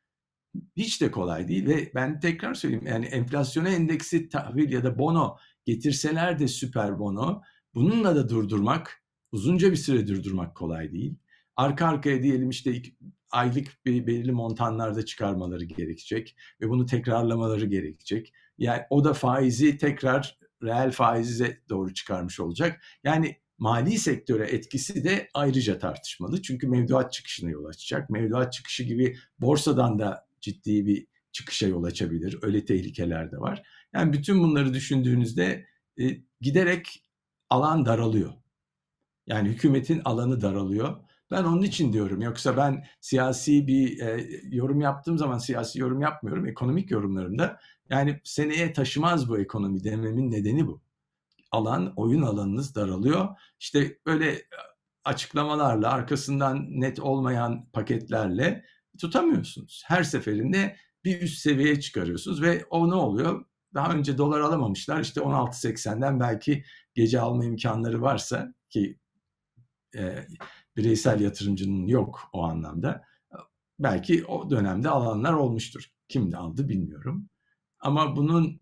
hiç 0.75 1.01
de 1.01 1.12
kolay 1.12 1.48
değil 1.48 1.67
ve 1.67 1.91
ben 1.95 2.19
tekrar 2.19 2.53
söyleyeyim 2.53 2.88
yani 2.88 3.05
enflasyona 3.05 3.69
endeksi 3.69 4.29
tahvil 4.29 4.72
ya 4.72 4.83
da 4.83 5.00
bono 5.00 5.38
getirseler 5.65 6.39
de 6.39 6.48
süper 6.48 7.00
bono 7.00 7.41
bununla 7.74 8.15
da 8.15 8.29
durdurmak 8.29 9.03
uzunca 9.31 9.72
bir 9.72 9.75
süre 9.75 10.07
durdurmak 10.07 10.55
kolay 10.55 10.91
değil. 10.91 11.15
Arka 11.55 11.88
arkaya 11.88 12.24
diyelim 12.24 12.50
işte 12.50 12.81
aylık 13.34 13.86
bir 13.86 14.08
belirli 14.08 14.32
montanlarda 14.32 15.06
çıkarmaları 15.06 15.63
gerekecek 15.63 16.36
ve 16.62 16.70
bunu 16.70 16.86
tekrarlamaları 16.86 17.66
gerekecek. 17.66 18.34
Yani 18.58 18.82
o 18.90 19.04
da 19.04 19.13
faizi 19.13 19.78
tekrar 19.78 20.38
reel 20.63 20.92
faize 20.92 21.62
doğru 21.70 21.94
çıkarmış 21.94 22.40
olacak. 22.40 22.82
Yani 23.04 23.38
mali 23.58 23.98
sektöre 23.98 24.46
etkisi 24.46 25.04
de 25.04 25.30
ayrıca 25.34 25.80
tartışmalı. 25.80 26.42
Çünkü 26.42 26.68
mevduat 26.68 27.13
çıkışına 27.13 27.50
yol 27.50 27.66
açacak. 27.66 28.10
Mevduat 28.10 28.54
çıkışı 28.54 28.84
gibi 28.84 29.18
borsadan 29.40 30.00
da 30.00 30.28
ciddi 30.42 30.86
bir 30.86 31.08
çıkışa 31.32 31.68
yol 31.68 31.84
açabilir. 31.84 32.40
Öyle 32.42 32.66
tehlikeler 32.66 33.32
de 33.32 33.38
var. 33.38 33.63
Yani 33.94 34.13
bütün 34.13 34.40
bunları 34.40 34.74
düşündüğünüzde 34.74 35.66
e, 36.00 36.04
giderek 36.42 37.06
alan 37.50 37.86
daralıyor. 37.86 38.34
Yani 39.28 39.50
hükümetin 39.50 40.02
alanı 40.06 40.42
daralıyor. 40.42 41.04
Ben 41.34 41.44
onun 41.44 41.62
için 41.62 41.94
diyorum. 41.94 42.22
Yoksa 42.22 42.58
ben 42.58 42.86
siyasi 43.02 43.68
bir 43.68 44.00
e, 44.00 44.30
yorum 44.44 44.82
yaptığım 44.82 45.18
zaman 45.18 45.38
siyasi 45.38 45.80
yorum 45.80 46.02
yapmıyorum. 46.02 46.46
Ekonomik 46.46 46.92
yorumlarımda 46.92 47.60
yani 47.90 48.22
seneye 48.24 48.74
taşımaz 48.74 49.30
bu 49.30 49.40
ekonomi 49.40 49.84
dememin 49.84 50.32
nedeni 50.32 50.68
bu. 50.68 50.82
Alan, 51.52 51.94
oyun 51.96 52.22
alanınız 52.22 52.75
daralıyor. 52.75 53.28
İşte 53.60 53.98
böyle 54.06 54.42
açıklamalarla, 55.06 55.92
arkasından 55.92 56.66
net 56.70 57.00
olmayan 57.00 57.66
paketlerle 57.74 58.66
tutamıyorsunuz. 59.00 59.84
Her 59.86 60.04
seferinde 60.04 60.75
bir 61.04 61.22
üst 61.22 61.40
seviyeye 61.40 61.80
çıkarıyorsunuz 61.80 62.42
ve 62.42 62.66
o 62.70 62.90
ne 62.90 62.96
oluyor? 62.96 63.46
Daha 63.74 63.94
önce 63.94 64.18
dolar 64.18 64.40
alamamışlar. 64.40 65.02
İşte 65.02 65.22
16.80'den 65.22 66.20
belki 66.20 66.63
gece 66.94 67.20
alma 67.20 67.46
imkanları 67.46 68.02
varsa 68.02 68.54
ki 68.70 69.00
e, 69.98 70.28
bireysel 70.77 71.22
yatırımcının 71.22 71.88
yok 71.88 72.30
o 72.34 72.44
anlamda. 72.44 73.03
Belki 73.80 74.25
o 74.25 74.50
dönemde 74.50 74.89
alanlar 74.89 75.34
olmuştur. 75.34 75.89
Kim 76.08 76.32
de 76.32 76.38
aldı 76.38 76.70
bilmiyorum. 76.70 77.30
Ama 77.80 78.15
bunun 78.15 78.60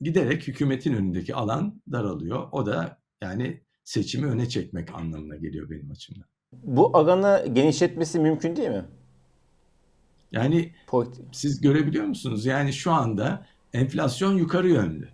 giderek 0.00 0.48
hükümetin 0.48 0.94
önündeki 0.94 1.34
alan 1.34 1.82
daralıyor. 1.92 2.48
O 2.52 2.66
da 2.66 2.98
yani 3.20 3.60
seçimi 3.84 4.26
öne 4.26 4.48
çekmek 4.48 4.94
anlamına 4.94 5.36
geliyor 5.36 5.70
benim 5.70 5.90
açımdan. 5.90 6.24
Bu 6.52 6.96
alanı 6.96 7.46
genişletmesi 7.52 8.18
mümkün 8.18 8.56
değil 8.56 8.68
mi? 8.68 8.84
Yani 10.32 10.74
siz 11.32 11.60
görebiliyor 11.60 12.04
musunuz? 12.04 12.46
Yani 12.46 12.72
şu 12.72 12.92
anda 12.92 13.46
enflasyon 13.72 14.36
yukarı 14.36 14.68
yönlü. 14.68 15.08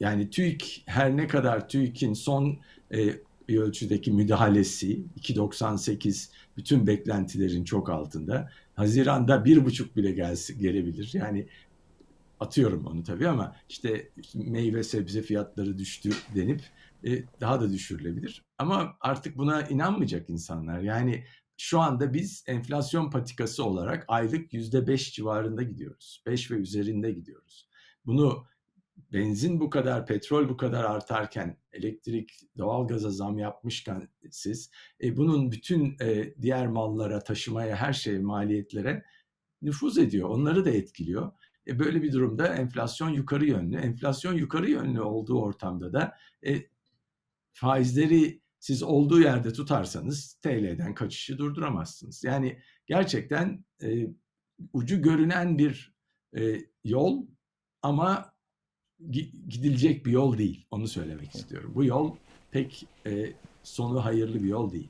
Yani 0.00 0.30
TÜİK 0.30 0.82
her 0.86 1.16
ne 1.16 1.26
kadar 1.26 1.68
TÜİK'in 1.68 2.12
son 2.12 2.58
e, 2.94 2.98
bir 3.48 3.58
ölçüdeki 3.58 4.12
müdahalesi 4.12 5.02
2.98 5.20 6.30
bütün 6.56 6.86
beklentilerin 6.86 7.64
çok 7.64 7.90
altında. 7.90 8.50
Haziranda 8.74 9.44
bir 9.44 9.64
buçuk 9.64 9.96
bile 9.96 10.10
gelsin, 10.10 10.60
gelebilir. 10.60 11.10
Yani 11.14 11.46
atıyorum 12.40 12.86
onu 12.86 13.02
tabii 13.02 13.28
ama 13.28 13.56
işte, 13.68 14.10
meyve 14.34 14.82
sebze 14.82 15.22
fiyatları 15.22 15.78
düştü 15.78 16.10
denip 16.34 16.62
e, 17.04 17.24
daha 17.40 17.60
da 17.60 17.72
düşürülebilir. 17.72 18.44
Ama 18.58 18.96
artık 19.00 19.36
buna 19.38 19.62
inanmayacak 19.62 20.30
insanlar. 20.30 20.80
Yani 20.80 21.24
şu 21.56 21.80
anda 21.80 22.14
biz 22.14 22.44
enflasyon 22.46 23.10
patikası 23.10 23.64
olarak 23.64 24.04
aylık 24.08 24.52
yüzde 24.52 24.86
beş 24.86 25.12
civarında 25.12 25.62
gidiyoruz. 25.62 26.22
Beş 26.26 26.50
ve 26.50 26.54
üzerinde 26.54 27.10
gidiyoruz. 27.10 27.68
Bunu 28.06 28.46
benzin 29.12 29.60
bu 29.60 29.70
kadar, 29.70 30.06
petrol 30.06 30.48
bu 30.48 30.56
kadar 30.56 30.84
artarken, 30.84 31.56
elektrik, 31.72 32.30
doğalgaza 32.58 33.10
zam 33.10 33.38
yapmışken 33.38 34.08
siz, 34.30 34.70
e, 35.02 35.16
bunun 35.16 35.52
bütün 35.52 35.96
e, 36.00 36.34
diğer 36.42 36.66
mallara, 36.66 37.24
taşımaya, 37.24 37.76
her 37.76 37.92
şeye, 37.92 38.18
maliyetlere 38.18 39.04
nüfuz 39.62 39.98
ediyor. 39.98 40.28
Onları 40.28 40.64
da 40.64 40.70
etkiliyor. 40.70 41.32
E, 41.66 41.78
böyle 41.78 42.02
bir 42.02 42.12
durumda 42.12 42.46
enflasyon 42.54 43.08
yukarı 43.08 43.46
yönlü. 43.46 43.76
Enflasyon 43.76 44.34
yukarı 44.34 44.70
yönlü 44.70 45.00
olduğu 45.00 45.40
ortamda 45.40 45.92
da 45.92 46.16
e, 46.46 46.62
faizleri 47.52 48.40
siz 48.58 48.82
olduğu 48.82 49.20
yerde 49.20 49.52
tutarsanız 49.52 50.34
TL'den 50.34 50.94
kaçışı 50.94 51.38
durduramazsınız. 51.38 52.24
Yani 52.24 52.58
gerçekten 52.86 53.64
e, 53.82 54.06
ucu 54.72 55.02
görünen 55.02 55.58
bir 55.58 55.94
e, 56.38 56.60
yol 56.84 57.26
ama 57.82 58.37
gidilecek 59.48 60.06
bir 60.06 60.12
yol 60.12 60.38
değil. 60.38 60.66
Onu 60.70 60.88
söylemek 60.88 61.34
istiyorum. 61.34 61.72
Bu 61.74 61.84
yol 61.84 62.12
pek 62.50 62.86
e, 63.06 63.32
sonu 63.62 64.04
hayırlı 64.04 64.42
bir 64.42 64.48
yol 64.48 64.72
değil. 64.72 64.88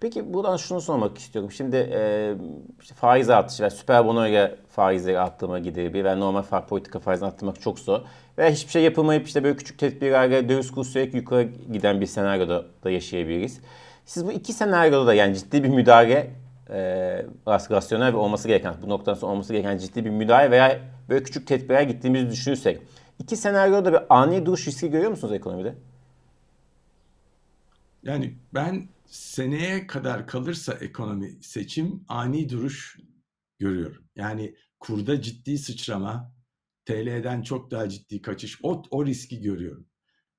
Peki 0.00 0.34
buradan 0.34 0.56
şunu 0.56 0.80
sormak 0.80 1.18
istiyorum. 1.18 1.50
Şimdi 1.52 1.76
e, 1.76 2.34
işte 2.82 2.94
faiz 2.94 3.30
artışı 3.30 3.62
ve 3.62 3.70
süper 3.70 4.06
bonoyla 4.06 4.56
faizleri 4.68 5.18
arttırma 5.18 5.58
giderebilir 5.58 6.04
ve 6.04 6.20
normal 6.20 6.42
faiz 6.42 6.64
politika 6.64 6.98
faizini 6.98 7.28
arttırmak 7.28 7.60
çok 7.60 7.78
zor. 7.78 8.00
Veya 8.38 8.50
hiçbir 8.50 8.70
şey 8.70 8.82
yapılmayıp 8.82 9.26
işte 9.26 9.44
böyle 9.44 9.56
küçük 9.56 9.78
tedbirlerle 9.78 10.48
döviz 10.48 10.70
kuru 10.70 10.84
sürekli 10.84 11.16
yukarı 11.16 11.42
giden 11.72 12.00
bir 12.00 12.06
senaryoda 12.06 12.66
da 12.84 12.90
yaşayabiliriz. 12.90 13.60
Siz 14.04 14.26
bu 14.26 14.32
iki 14.32 14.52
senaryoda 14.52 15.06
da 15.06 15.14
yani 15.14 15.34
ciddi 15.34 15.64
bir 15.64 15.68
müdahale 15.68 16.30
e, 16.70 16.78
rasyonel 17.48 18.12
ve 18.12 18.16
olması 18.16 18.48
gereken 18.48 18.74
bu 18.82 18.88
noktadan 18.88 19.18
sonra 19.18 19.32
olması 19.32 19.52
gereken 19.52 19.78
ciddi 19.78 20.04
bir 20.04 20.10
müdahale 20.10 20.50
veya 20.50 20.80
böyle 21.08 21.22
küçük 21.22 21.46
tedbirler 21.46 21.82
gittiğimizi 21.82 22.30
düşünürsek 22.30 22.80
İki 23.18 23.36
senaryoda 23.36 23.92
bir 23.92 24.16
ani 24.18 24.46
duruş 24.46 24.68
riski 24.68 24.90
görüyor 24.90 25.10
musunuz 25.10 25.32
ekonomide? 25.32 25.74
Yani 28.02 28.38
ben 28.54 28.88
seneye 29.06 29.86
kadar 29.86 30.26
kalırsa 30.26 30.72
ekonomi 30.72 31.42
seçim 31.42 32.04
ani 32.08 32.48
duruş 32.48 32.98
görüyorum. 33.58 34.04
Yani 34.16 34.54
kurda 34.80 35.22
ciddi 35.22 35.58
sıçrama, 35.58 36.32
TL'den 36.84 37.42
çok 37.42 37.70
daha 37.70 37.88
ciddi 37.88 38.22
kaçış 38.22 38.58
o, 38.62 38.82
o 38.90 39.06
riski 39.06 39.40
görüyorum. 39.40 39.86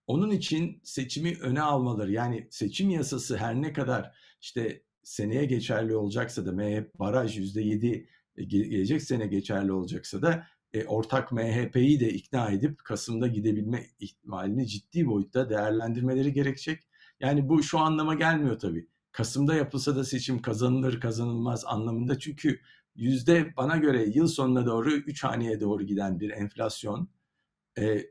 Onun 0.07 0.29
için 0.29 0.81
seçimi 0.84 1.38
öne 1.41 1.62
almaları 1.62 2.12
yani 2.12 2.48
seçim 2.51 2.89
yasası 2.89 3.38
her 3.38 3.62
ne 3.62 3.74
kadar 3.74 4.17
işte 4.41 4.84
seneye 5.03 5.46
geçerli 5.46 5.96
olacaksa 5.96 6.46
da 6.46 6.51
MHP 6.51 7.00
baraj 7.00 7.39
%7 7.39 8.07
e, 8.38 8.43
gelecek 8.43 9.01
sene 9.01 9.27
geçerli 9.27 9.72
olacaksa 9.72 10.22
da 10.22 10.48
e, 10.74 10.86
ortak 10.86 11.31
MHP'yi 11.31 12.00
de 12.00 12.09
ikna 12.09 12.51
edip 12.51 12.83
Kasım'da 12.83 13.27
gidebilme 13.27 13.88
ihtimalini 14.00 14.67
ciddi 14.67 15.07
boyutta 15.07 15.50
değerlendirmeleri 15.50 16.33
gerekecek. 16.33 16.83
Yani 17.19 17.50
bu 17.50 17.63
şu 17.63 17.79
anlama 17.79 18.13
gelmiyor 18.13 18.59
tabii. 18.59 18.88
Kasım'da 19.12 19.55
yapılsa 19.55 19.95
da 19.95 20.03
seçim 20.03 20.41
kazanılır 20.41 21.00
kazanılmaz 21.00 21.65
anlamında 21.65 22.19
çünkü 22.19 22.59
yüzde 22.95 23.53
bana 23.57 23.77
göre 23.77 24.05
yıl 24.13 24.27
sonuna 24.27 24.65
doğru 24.65 24.91
3 24.91 25.24
haneye 25.24 25.59
doğru 25.59 25.83
giden 25.83 26.19
bir 26.19 26.29
enflasyon 26.29 27.09
e, 27.79 28.05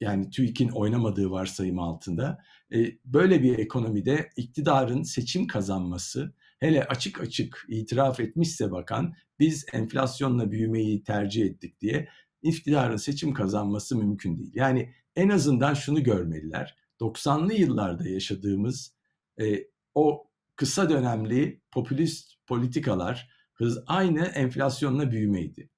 yani 0.00 0.30
TÜİK'in 0.30 0.68
oynamadığı 0.68 1.30
varsayım 1.30 1.78
altında 1.78 2.38
e, 2.74 2.98
böyle 3.04 3.42
bir 3.42 3.58
ekonomide 3.58 4.30
iktidarın 4.36 5.02
seçim 5.02 5.46
kazanması 5.46 6.34
hele 6.64 6.84
açık 6.84 7.20
açık 7.20 7.64
itiraf 7.68 8.20
etmişse 8.20 8.70
bakan 8.70 9.14
biz 9.38 9.66
enflasyonla 9.72 10.50
büyümeyi 10.50 11.04
tercih 11.04 11.44
ettik 11.46 11.80
diye 11.80 12.08
iktidarın 12.42 12.96
seçim 12.96 13.34
kazanması 13.34 13.96
mümkün 13.96 14.38
değil. 14.38 14.52
Yani 14.54 14.94
en 15.16 15.28
azından 15.28 15.74
şunu 15.74 16.02
görmeliler. 16.02 16.76
90'lı 17.00 17.54
yıllarda 17.54 18.08
yaşadığımız 18.08 18.94
e, 19.40 19.66
o 19.94 20.30
kısa 20.56 20.90
dönemli 20.90 21.60
popülist 21.70 22.34
politikalar 22.46 23.28
hız 23.54 23.78
aynı 23.86 24.26
enflasyonla 24.26 25.10
büyümeydi. 25.10 25.70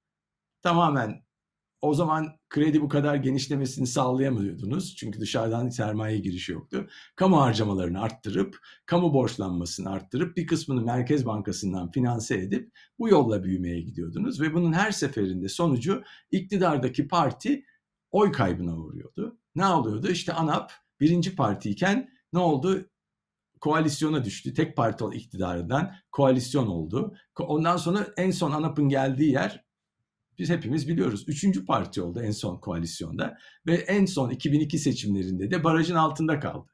Tamamen 0.63 1.26
o 1.83 1.95
zaman 1.95 2.39
kredi 2.49 2.81
bu 2.81 2.89
kadar 2.89 3.15
genişlemesini 3.15 3.87
sağlayamıyordunuz. 3.87 4.97
Çünkü 4.97 5.21
dışarıdan 5.21 5.69
sermaye 5.69 6.19
girişi 6.19 6.53
yoktu. 6.53 6.89
Kamu 7.17 7.41
harcamalarını 7.41 8.01
arttırıp, 8.01 8.59
kamu 8.87 9.15
borçlanmasını 9.15 9.91
arttırıp 9.91 10.37
bir 10.37 10.47
kısmını 10.47 10.83
Merkez 10.83 11.27
Bankası'ndan 11.27 11.91
finanse 11.91 12.39
edip 12.39 12.73
bu 12.99 13.09
yolla 13.09 13.45
büyümeye 13.45 13.81
gidiyordunuz. 13.81 14.41
Ve 14.41 14.55
bunun 14.55 14.73
her 14.73 14.91
seferinde 14.91 15.49
sonucu 15.49 16.03
iktidardaki 16.31 17.09
parti 17.09 17.65
oy 18.11 18.33
kaybına 18.33 18.77
uğruyordu. 18.77 19.39
Ne 19.55 19.67
oluyordu? 19.67 20.09
İşte 20.09 20.33
ANAP 20.33 20.73
birinci 21.01 21.37
partiyken 21.37 22.11
ne 22.33 22.39
oldu? 22.39 22.87
koalisyona 23.61 24.25
düştü. 24.25 24.55
Tek 24.55 24.77
parti 24.77 25.05
iktidarından 25.13 25.95
koalisyon 26.13 26.67
oldu. 26.67 27.15
Ondan 27.39 27.77
sonra 27.77 28.07
en 28.17 28.31
son 28.31 28.53
ANAP'ın 28.53 28.89
geldiği 28.89 29.33
yer 29.33 29.66
biz 30.39 30.51
hepimiz 30.51 30.89
biliyoruz. 30.89 31.25
Üçüncü 31.29 31.65
parti 31.65 32.03
oldu 32.03 32.21
en 32.23 32.31
son 32.31 32.57
koalisyonda 32.57 33.39
ve 33.67 33.75
en 33.75 34.07
son 34.07 34.31
2002 34.31 34.79
seçimlerinde 34.79 35.51
de 35.51 35.65
barajın 35.65 35.95
altında 35.95 36.41
kaldı. 36.41 36.71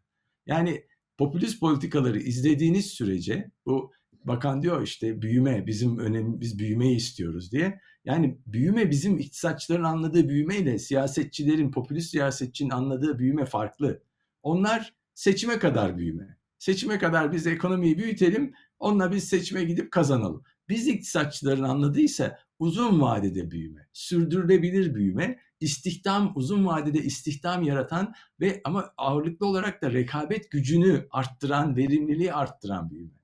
Yani 0.47 0.85
popülist 1.19 1.61
politikaları 1.61 2.19
izlediğiniz 2.19 2.87
sürece 2.87 3.51
bu 3.67 3.93
bakan 4.25 4.63
diyor 4.63 4.83
işte 4.83 5.23
büyüme 5.23 5.67
bizim 5.67 5.99
önemli 5.99 6.41
biz 6.41 6.59
büyümeyi 6.59 6.97
istiyoruz 6.97 7.53
diye. 7.53 7.81
Yani 8.05 8.39
büyüme 8.47 8.91
bizim 8.91 9.19
iktisatçıların 9.19 9.85
anladığı 9.85 10.29
büyümeyle 10.29 10.79
siyasetçilerin 10.79 11.71
popülist 11.71 12.11
siyasetçinin 12.11 12.71
anladığı 12.71 13.19
büyüme 13.19 13.45
farklı. 13.45 14.03
Onlar 14.43 14.95
seçime 15.15 15.59
kadar 15.59 15.99
büyüme. 15.99 16.37
Seçime 16.59 16.99
kadar 16.99 17.33
biz 17.33 17.47
ekonomiyi 17.47 17.99
büyütelim, 17.99 18.55
onunla 18.79 19.13
biz 19.13 19.25
seçime 19.25 19.65
gidip 19.65 19.91
kazanalım. 19.91 20.43
Biz 20.73 20.89
iktisatçıların 20.89 21.63
anladıysa 21.63 22.39
uzun 22.59 23.01
vadede 23.01 23.51
büyüme, 23.51 23.89
sürdürülebilir 23.93 24.95
büyüme, 24.95 25.39
istihdam 25.61 26.33
uzun 26.35 26.67
vadede 26.67 26.99
istihdam 26.99 27.63
yaratan 27.63 28.15
ve 28.41 28.61
ama 28.65 28.95
ağırlıklı 28.97 29.47
olarak 29.47 29.83
da 29.83 29.93
rekabet 29.93 30.51
gücünü 30.51 31.07
arttıran, 31.11 31.77
verimliliği 31.77 32.33
arttıran 32.33 32.91
büyüme. 32.91 33.19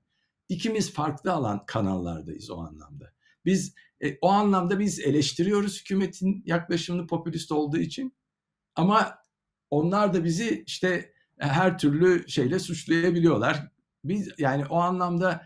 İkimiz 0.49 0.93
farklı 0.93 1.33
alan 1.33 1.65
kanallardayız 1.65 2.49
o 2.49 2.57
anlamda. 2.57 3.13
Biz 3.45 3.75
e, 4.01 4.17
o 4.21 4.29
anlamda 4.29 4.79
biz 4.79 4.99
eleştiriyoruz 4.99 5.81
hükümetin 5.81 6.43
yaklaşımını 6.45 7.07
popülist 7.07 7.51
olduğu 7.51 7.77
için. 7.77 8.13
Ama 8.75 9.17
onlar 9.69 10.13
da 10.13 10.23
bizi 10.23 10.63
işte 10.67 11.13
her 11.37 11.77
türlü 11.77 12.29
şeyle 12.29 12.59
suçlayabiliyorlar. 12.59 13.71
Biz 14.03 14.29
yani 14.37 14.65
o 14.65 14.77
anlamda 14.79 15.45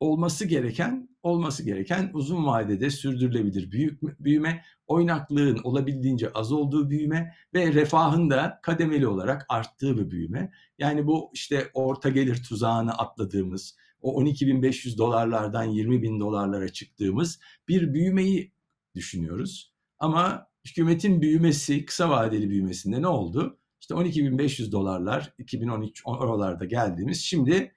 olması 0.00 0.44
gereken 0.44 1.08
olması 1.26 1.64
gereken 1.64 2.10
uzun 2.14 2.46
vadede 2.46 2.90
sürdürülebilir 2.90 3.70
büyük 3.70 4.02
büyüme, 4.20 4.62
oynaklığın 4.86 5.58
olabildiğince 5.64 6.32
az 6.32 6.52
olduğu 6.52 6.90
büyüme 6.90 7.34
ve 7.54 7.72
refahın 7.72 8.30
da 8.30 8.60
kademeli 8.62 9.08
olarak 9.08 9.46
arttığı 9.48 9.98
bir 9.98 10.10
büyüme. 10.10 10.52
Yani 10.78 11.06
bu 11.06 11.30
işte 11.34 11.70
orta 11.74 12.08
gelir 12.08 12.42
tuzağını 12.42 12.92
atladığımız, 12.92 13.76
o 14.00 14.22
12.500 14.22 14.98
dolarlardan 14.98 15.68
20.000 15.68 16.20
dolarlara 16.20 16.68
çıktığımız 16.68 17.40
bir 17.68 17.94
büyümeyi 17.94 18.52
düşünüyoruz. 18.94 19.72
Ama 19.98 20.48
hükümetin 20.66 21.20
büyümesi, 21.20 21.84
kısa 21.84 22.10
vadeli 22.10 22.50
büyümesinde 22.50 23.02
ne 23.02 23.08
oldu? 23.08 23.58
İşte 23.80 23.94
12.500 23.94 24.72
dolarlar 24.72 25.34
2013 25.38 26.02
oralarda 26.04 26.64
geldiğimiz 26.64 27.20
şimdi 27.20 27.72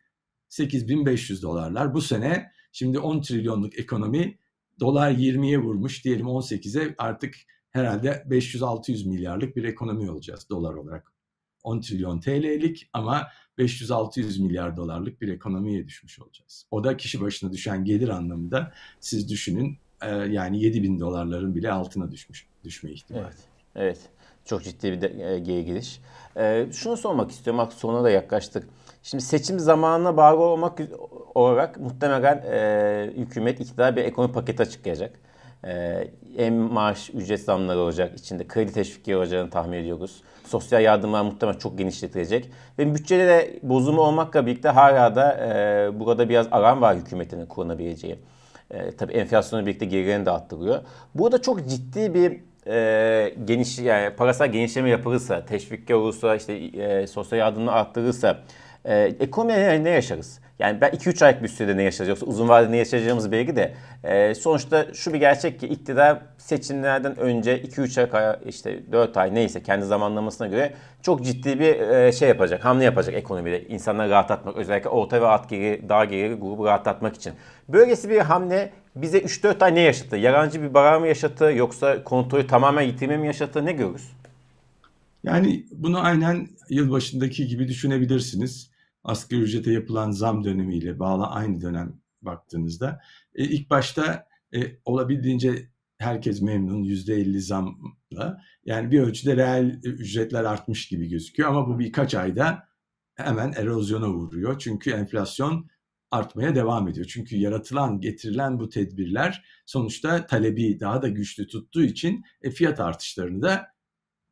8500 0.49 1.43
dolarlar. 1.43 1.93
Bu 1.93 2.01
sene 2.01 2.51
şimdi 2.71 2.99
10 2.99 3.21
trilyonluk 3.21 3.79
ekonomi 3.79 4.37
dolar 4.79 5.11
20'ye 5.11 5.57
vurmuş 5.57 6.05
diyelim 6.05 6.25
18'e 6.25 6.95
artık 6.97 7.35
herhalde 7.69 8.25
500-600 8.29 9.07
milyarlık 9.09 9.55
bir 9.55 9.63
ekonomi 9.63 10.11
olacağız 10.11 10.49
dolar 10.49 10.73
olarak. 10.73 11.13
10 11.63 11.81
trilyon 11.81 12.19
TL'lik 12.19 12.89
ama 12.93 13.27
500-600 13.57 14.43
milyar 14.43 14.77
dolarlık 14.77 15.21
bir 15.21 15.27
ekonomiye 15.27 15.87
düşmüş 15.87 16.19
olacağız. 16.19 16.65
O 16.71 16.83
da 16.83 16.97
kişi 16.97 17.21
başına 17.21 17.53
düşen 17.53 17.85
gelir 17.85 18.09
anlamında 18.09 18.73
siz 18.99 19.29
düşünün 19.29 19.77
yani 20.29 20.63
7 20.63 20.83
bin 20.83 20.99
dolarların 20.99 21.55
bile 21.55 21.71
altına 21.71 22.11
düşmüş 22.11 22.47
düşme 22.63 22.91
ihtimali. 22.91 23.23
Evet. 23.23 23.37
Evet. 23.75 23.99
Çok 24.45 24.63
ciddi 24.63 24.91
bir 24.91 25.01
de, 25.01 25.33
e, 25.33 25.39
geri. 25.39 25.81
E, 26.37 26.71
şunu 26.71 26.97
sormak 26.97 27.31
istiyorum. 27.31 27.57
Bak 27.57 27.73
sonuna 27.73 28.03
da 28.03 28.09
yaklaştık. 28.09 28.67
Şimdi 29.03 29.23
seçim 29.23 29.59
zamanına 29.59 30.17
bağlı 30.17 30.43
olmak 30.43 30.79
olarak 31.35 31.79
muhtemelen 31.79 32.43
e, 32.51 33.11
hükümet 33.17 33.59
iktidar 33.59 33.95
bir 33.95 34.03
ekonomi 34.03 34.33
paketi 34.33 34.63
açıklayacak. 34.63 35.19
E, 35.63 36.03
en 36.37 36.53
maaş 36.53 37.09
ücret 37.09 37.41
zamları 37.41 37.79
olacak. 37.79 38.19
içinde 38.19 38.47
kredi 38.47 38.73
teşvikleri 38.73 39.17
olacağını 39.17 39.49
tahmin 39.49 39.77
ediyoruz. 39.77 40.23
Sosyal 40.45 40.81
yardımlar 40.81 41.21
muhtemelen 41.21 41.57
çok 41.57 41.77
genişletilecek. 41.77 42.51
Ve 42.79 42.95
bütçede 42.95 43.27
de 43.27 43.59
bozumu 43.63 44.01
olmakla 44.01 44.45
birlikte 44.45 44.69
hala 44.69 45.15
da 45.15 45.37
e, 45.37 45.99
burada 45.99 46.29
biraz 46.29 46.47
aram 46.51 46.81
var 46.81 46.97
hükümetin 46.97 47.45
kullanabileceği. 47.45 48.19
E, 48.71 48.91
tabii 48.91 49.13
enflasyonla 49.13 49.65
birlikte 49.65 49.85
gerilerini 49.85 50.25
de 50.25 50.31
arttırıyor. 50.31 50.81
Burada 51.15 51.41
çok 51.41 51.67
ciddi 51.67 52.13
bir 52.13 52.39
e, 52.67 53.33
geniş 53.45 53.79
yani 53.79 54.15
parasal 54.15 54.51
genişleme 54.51 54.89
yapılırsa, 54.89 55.45
teşvikler 55.45 55.95
olursa, 55.95 56.35
işte 56.35 56.53
e, 56.53 57.07
sosyal 57.07 57.39
yardımını 57.39 57.71
arttırırsa 57.71 58.37
e, 58.85 58.97
ekonomide 59.19 59.83
ne 59.83 59.89
yaşarız? 59.89 60.39
Yani 60.59 60.81
ben 60.81 60.89
2-3 60.89 61.25
aylık 61.25 61.43
bir 61.43 61.47
sürede 61.47 61.77
ne 61.77 61.83
yaşayacağız 61.83 62.09
yoksa 62.09 62.25
uzun 62.25 62.49
vadede 62.49 62.71
ne 62.71 62.77
yaşayacağımız 62.77 63.31
belki 63.31 63.55
de 63.55 63.73
e, 64.03 64.35
sonuçta 64.35 64.93
şu 64.93 65.13
bir 65.13 65.19
gerçek 65.19 65.59
ki 65.59 65.67
iktidar 65.67 66.21
seçimlerden 66.37 67.19
önce 67.19 67.61
2-3 67.61 68.17
ay 68.17 68.39
işte 68.45 68.91
4 68.91 69.17
ay 69.17 69.35
neyse 69.35 69.63
kendi 69.63 69.85
zamanlamasına 69.85 70.47
göre 70.47 70.73
çok 71.01 71.25
ciddi 71.25 71.59
bir 71.59 71.79
e, 71.79 72.11
şey 72.11 72.29
yapacak, 72.29 72.65
hamle 72.65 72.83
yapacak 72.83 73.15
ekonomide. 73.15 73.67
İnsanları 73.67 74.09
rahatlatmak 74.09 74.55
özellikle 74.57 74.89
orta 74.89 75.21
ve 75.21 75.27
alt 75.27 75.49
geri, 75.49 75.89
daha 75.89 76.05
geri 76.05 76.33
grubu 76.33 76.65
rahatlatmak 76.65 77.15
için. 77.15 77.33
Böylesi 77.69 78.09
bir 78.09 78.19
hamle 78.19 78.71
bize 78.95 79.17
3-4 79.17 79.65
ay 79.65 79.75
ne 79.75 79.81
yaşattı? 79.81 80.17
Yarancı 80.17 80.61
bir 80.61 80.73
barar 80.73 80.97
mı 80.97 81.07
yaşattı 81.07 81.51
yoksa 81.55 82.03
kontrolü 82.03 82.47
tamamen 82.47 82.81
yitirme 82.81 83.17
mi 83.17 83.27
yaşattı? 83.27 83.65
Ne 83.65 83.71
görürüz? 83.71 84.18
Yani 85.23 85.65
bunu 85.71 85.99
aynen 85.99 86.47
yılbaşındaki 86.69 87.47
gibi 87.47 87.67
düşünebilirsiniz. 87.67 88.71
Asgari 89.03 89.41
ücrete 89.41 89.71
yapılan 89.71 90.11
zam 90.11 90.43
dönemiyle 90.43 90.99
bağlı 90.99 91.27
aynı 91.27 91.61
dönem 91.61 92.01
baktığınızda. 92.21 93.01
E, 93.35 93.43
ilk 93.43 93.69
başta 93.69 94.27
e, 94.55 94.59
olabildiğince 94.85 95.69
herkes 95.97 96.41
memnun 96.41 96.83
%50 96.83 97.39
zamla. 97.39 98.41
Yani 98.65 98.91
bir 98.91 98.99
ölçüde 98.99 99.35
reel 99.37 99.79
ücretler 99.83 100.43
artmış 100.43 100.87
gibi 100.87 101.09
gözüküyor 101.09 101.49
ama 101.49 101.67
bu 101.67 101.79
birkaç 101.79 102.15
ayda 102.15 102.69
hemen 103.15 103.51
erozyona 103.51 104.09
uğruyor. 104.09 104.59
Çünkü 104.59 104.91
enflasyon 104.91 105.69
artmaya 106.11 106.55
devam 106.55 106.87
ediyor. 106.87 107.05
Çünkü 107.05 107.37
yaratılan, 107.37 108.01
getirilen 108.01 108.59
bu 108.59 108.69
tedbirler 108.69 109.45
sonuçta 109.65 110.25
talebi 110.25 110.79
daha 110.79 111.01
da 111.01 111.07
güçlü 111.07 111.47
tuttuğu 111.47 111.83
için 111.83 112.23
e, 112.41 112.51
fiyat 112.51 112.79
artışlarını 112.79 113.41
da 113.41 113.67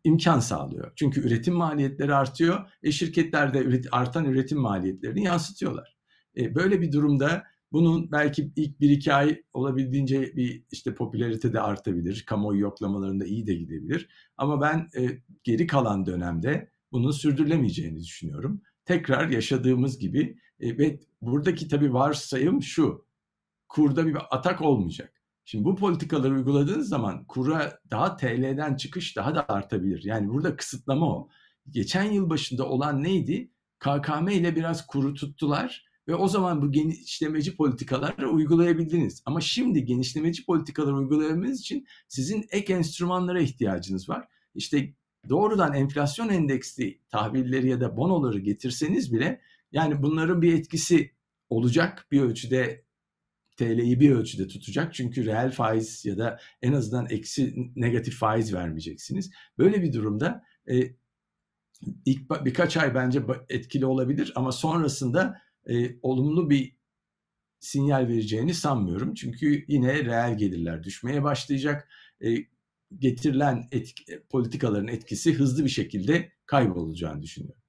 imkan 0.04 0.40
sağlıyor. 0.40 0.92
Çünkü 0.96 1.28
üretim 1.28 1.54
maliyetleri 1.54 2.14
artıyor. 2.16 2.72
E, 2.84 2.92
şirketler 2.92 3.54
de 3.54 3.60
üret, 3.60 3.86
artan 3.92 4.26
üretim 4.26 4.60
maliyetlerini 4.60 5.24
yansıtıyorlar. 5.24 5.98
E, 6.38 6.56
böyle 6.56 6.82
bir 6.82 6.92
durumda 6.92 7.44
bunun 7.72 8.12
belki 8.12 8.52
ilk 8.56 8.80
bir 8.80 8.90
iki 8.90 9.14
ay 9.14 9.44
olabildiğince 9.54 10.36
bir 10.36 10.64
işte 10.72 10.96
popülarite 10.96 11.54
de 11.54 11.62
artabilir. 11.62 12.24
Kamuoyu 12.28 12.60
yoklamalarında 12.60 13.26
iyi 13.26 13.48
de 13.48 13.54
gidebilir. 13.54 14.10
Ama 14.38 14.62
ben 14.62 14.88
e, 14.98 15.22
geri 15.44 15.68
kalan 15.68 16.06
dönemde 16.06 16.70
bunun 16.92 17.12
sürdürülemeyeceğini 17.12 18.00
düşünüyorum. 18.00 18.62
Tekrar 18.86 19.30
yaşadığımız 19.30 20.00
gibi 20.00 20.38
e, 20.60 20.78
ve 20.78 21.00
buradaki 21.22 21.68
tabii 21.68 21.94
varsayım 21.94 22.62
şu. 22.62 23.08
Kurda 23.70 24.08
bir 24.08 24.18
atak 24.32 24.62
olmayacak. 24.62 25.17
Şimdi 25.50 25.66
bu 25.66 25.76
politikaları 25.76 26.34
uyguladığınız 26.34 26.90
zaman 26.90 27.26
kura 27.26 27.80
daha 27.92 28.18
TL'den 28.18 28.76
çıkış 28.76 29.16
daha 29.16 29.36
da 29.36 29.50
artabilir. 29.50 30.04
Yani 30.04 30.30
burada 30.30 30.56
kısıtlama 30.56 31.18
o. 31.18 31.30
Geçen 31.70 32.04
yıl 32.04 32.30
başında 32.30 32.70
olan 32.70 33.04
neydi? 33.04 33.52
KKM 33.80 34.28
ile 34.28 34.56
biraz 34.56 34.88
kuru 34.88 35.14
tuttular 35.14 35.86
ve 36.08 36.16
o 36.16 36.28
zaman 36.28 36.62
bu 36.62 36.72
genişlemeci 36.72 37.56
politikaları 37.56 38.30
uygulayabildiniz. 38.30 39.22
Ama 39.26 39.42
şimdi 39.42 39.86
genişlemeci 39.86 40.46
politikaları 40.46 40.96
uygulayabilmeniz 40.96 41.60
için 41.60 41.88
sizin 42.08 42.46
ek 42.52 42.74
enstrümanlara 42.74 43.42
ihtiyacınız 43.42 44.10
var. 44.10 44.28
İşte 44.56 44.94
doğrudan 45.30 45.74
enflasyon 45.74 46.30
endeksli 46.30 47.02
tahvilleri 47.10 47.70
ya 47.70 47.82
da 47.82 47.98
bonoları 47.98 48.40
getirseniz 48.40 49.14
bile 49.14 49.42
yani 49.72 50.04
bunların 50.04 50.42
bir 50.42 50.54
etkisi 50.54 51.12
olacak 51.50 52.08
bir 52.12 52.22
ölçüde 52.22 52.87
TL'yi 53.58 54.00
bir 54.00 54.12
ölçüde 54.12 54.48
tutacak. 54.48 54.94
Çünkü 54.94 55.26
reel 55.26 55.52
faiz 55.52 56.06
ya 56.06 56.18
da 56.18 56.40
en 56.62 56.74
azından 56.74 57.08
eksi 57.10 57.72
negatif 57.76 58.20
faiz 58.20 58.54
vermeyeceksiniz. 58.54 59.32
Böyle 59.58 59.84
bir 59.84 59.94
durumda 59.94 60.44
e, 60.72 60.76
ilk 62.06 62.46
birkaç 62.46 62.78
ay 62.78 62.96
bence 62.96 63.22
etkili 63.50 63.86
olabilir 63.86 64.34
ama 64.36 64.52
sonrasında 64.52 65.42
e, 65.70 66.00
olumlu 66.02 66.50
bir 66.50 66.78
sinyal 67.60 68.08
vereceğini 68.08 68.54
sanmıyorum. 68.54 69.14
Çünkü 69.14 69.66
yine 69.68 70.06
reel 70.06 70.38
gelirler 70.38 70.84
düşmeye 70.84 71.24
başlayacak. 71.24 71.90
E, 72.22 72.36
getirilen 72.98 73.68
etki, 73.72 74.24
politikaların 74.30 74.88
etkisi 74.88 75.34
hızlı 75.34 75.64
bir 75.64 75.70
şekilde 75.70 76.32
kaybolacağını 76.46 77.22
düşünüyorum. 77.22 77.62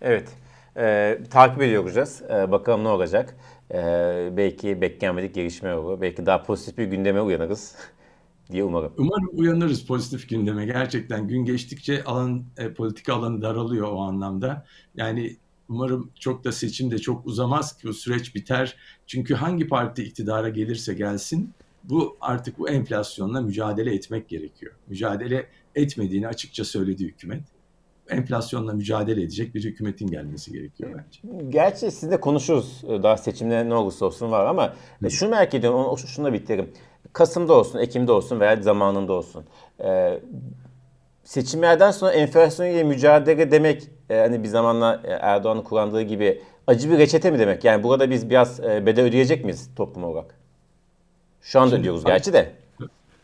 Evet. 0.00 0.28
E, 0.76 1.18
takip 1.30 1.62
ediyor 1.62 1.82
olacağız. 1.82 2.22
E, 2.22 2.50
bakalım 2.50 2.84
ne 2.84 2.88
olacak. 2.88 3.36
E, 3.74 3.76
belki 4.36 4.80
beklenmedik 4.80 5.34
gelişme 5.34 5.74
olur. 5.74 6.00
Belki 6.00 6.26
daha 6.26 6.42
pozitif 6.42 6.78
bir 6.78 6.84
gündeme 6.84 7.20
uyanırız 7.20 7.76
diye 8.52 8.64
umarım. 8.64 8.92
Umarım 8.98 9.30
uyanırız 9.32 9.86
pozitif 9.86 10.28
gündeme. 10.28 10.66
Gerçekten 10.66 11.28
gün 11.28 11.44
geçtikçe 11.44 12.04
alan 12.04 12.44
e, 12.58 12.72
politika 12.72 13.14
alanı 13.14 13.42
daralıyor 13.42 13.88
o 13.92 14.00
anlamda. 14.00 14.66
Yani 14.94 15.36
umarım 15.68 16.10
çok 16.18 16.44
da 16.44 16.52
seçim 16.52 16.90
de 16.90 16.98
çok 16.98 17.26
uzamaz 17.26 17.76
ki 17.78 17.88
o 17.88 17.92
süreç 17.92 18.34
biter. 18.34 18.76
Çünkü 19.06 19.34
hangi 19.34 19.68
parti 19.68 20.04
iktidara 20.04 20.48
gelirse 20.48 20.94
gelsin 20.94 21.54
bu 21.84 22.16
artık 22.20 22.58
bu 22.58 22.68
enflasyonla 22.68 23.40
mücadele 23.40 23.94
etmek 23.94 24.28
gerekiyor. 24.28 24.72
Mücadele 24.88 25.46
etmediğini 25.74 26.28
açıkça 26.28 26.64
söyledi 26.64 27.04
hükümet 27.04 27.42
enflasyonla 28.10 28.72
mücadele 28.72 29.22
edecek 29.22 29.54
bir 29.54 29.64
hükümetin 29.64 30.06
gelmesi 30.06 30.52
gerekiyor 30.52 30.90
bence. 30.94 31.48
Gerçi 31.48 31.90
sizle 31.90 32.20
konuşuruz. 32.20 32.82
Ee, 32.88 33.02
daha 33.02 33.16
seçimde 33.16 33.68
ne 33.68 33.74
olursa 33.74 34.06
olsun 34.06 34.30
var 34.30 34.44
ama 34.46 34.74
Hı. 35.02 35.10
şunu 35.10 35.30
merak 35.30 35.54
ediyorum. 35.54 35.84
Onu, 35.84 35.98
şunu 35.98 36.26
da 36.26 36.32
bitirelim. 36.32 36.70
Kasım'da 37.12 37.54
olsun, 37.54 37.78
Ekim'de 37.78 38.12
olsun 38.12 38.40
veya 38.40 38.56
zamanında 38.56 39.12
olsun. 39.12 39.44
Ee, 39.84 40.20
seçimlerden 41.24 41.90
sonra 41.90 42.12
enflasyon 42.12 42.66
ile 42.66 42.84
mücadele 42.84 43.50
demek 43.50 43.82
e, 44.10 44.16
hani 44.16 44.42
bir 44.42 44.48
zamanla 44.48 45.00
e, 45.04 45.10
Erdoğan'ın 45.10 45.62
kullandığı 45.62 46.02
gibi 46.02 46.42
acı 46.66 46.90
bir 46.90 46.98
reçete 46.98 47.30
mi 47.30 47.38
demek? 47.38 47.64
Yani 47.64 47.82
burada 47.82 48.10
biz 48.10 48.30
biraz 48.30 48.60
e, 48.60 48.86
bedel 48.86 49.04
ödeyecek 49.04 49.44
miyiz 49.44 49.70
toplum 49.76 50.04
olarak? 50.04 50.34
Şu 51.42 51.60
anda 51.60 51.70
Şimdi, 51.70 51.80
ödüyoruz 51.80 52.04
gerçi 52.04 52.32
de. 52.32 52.52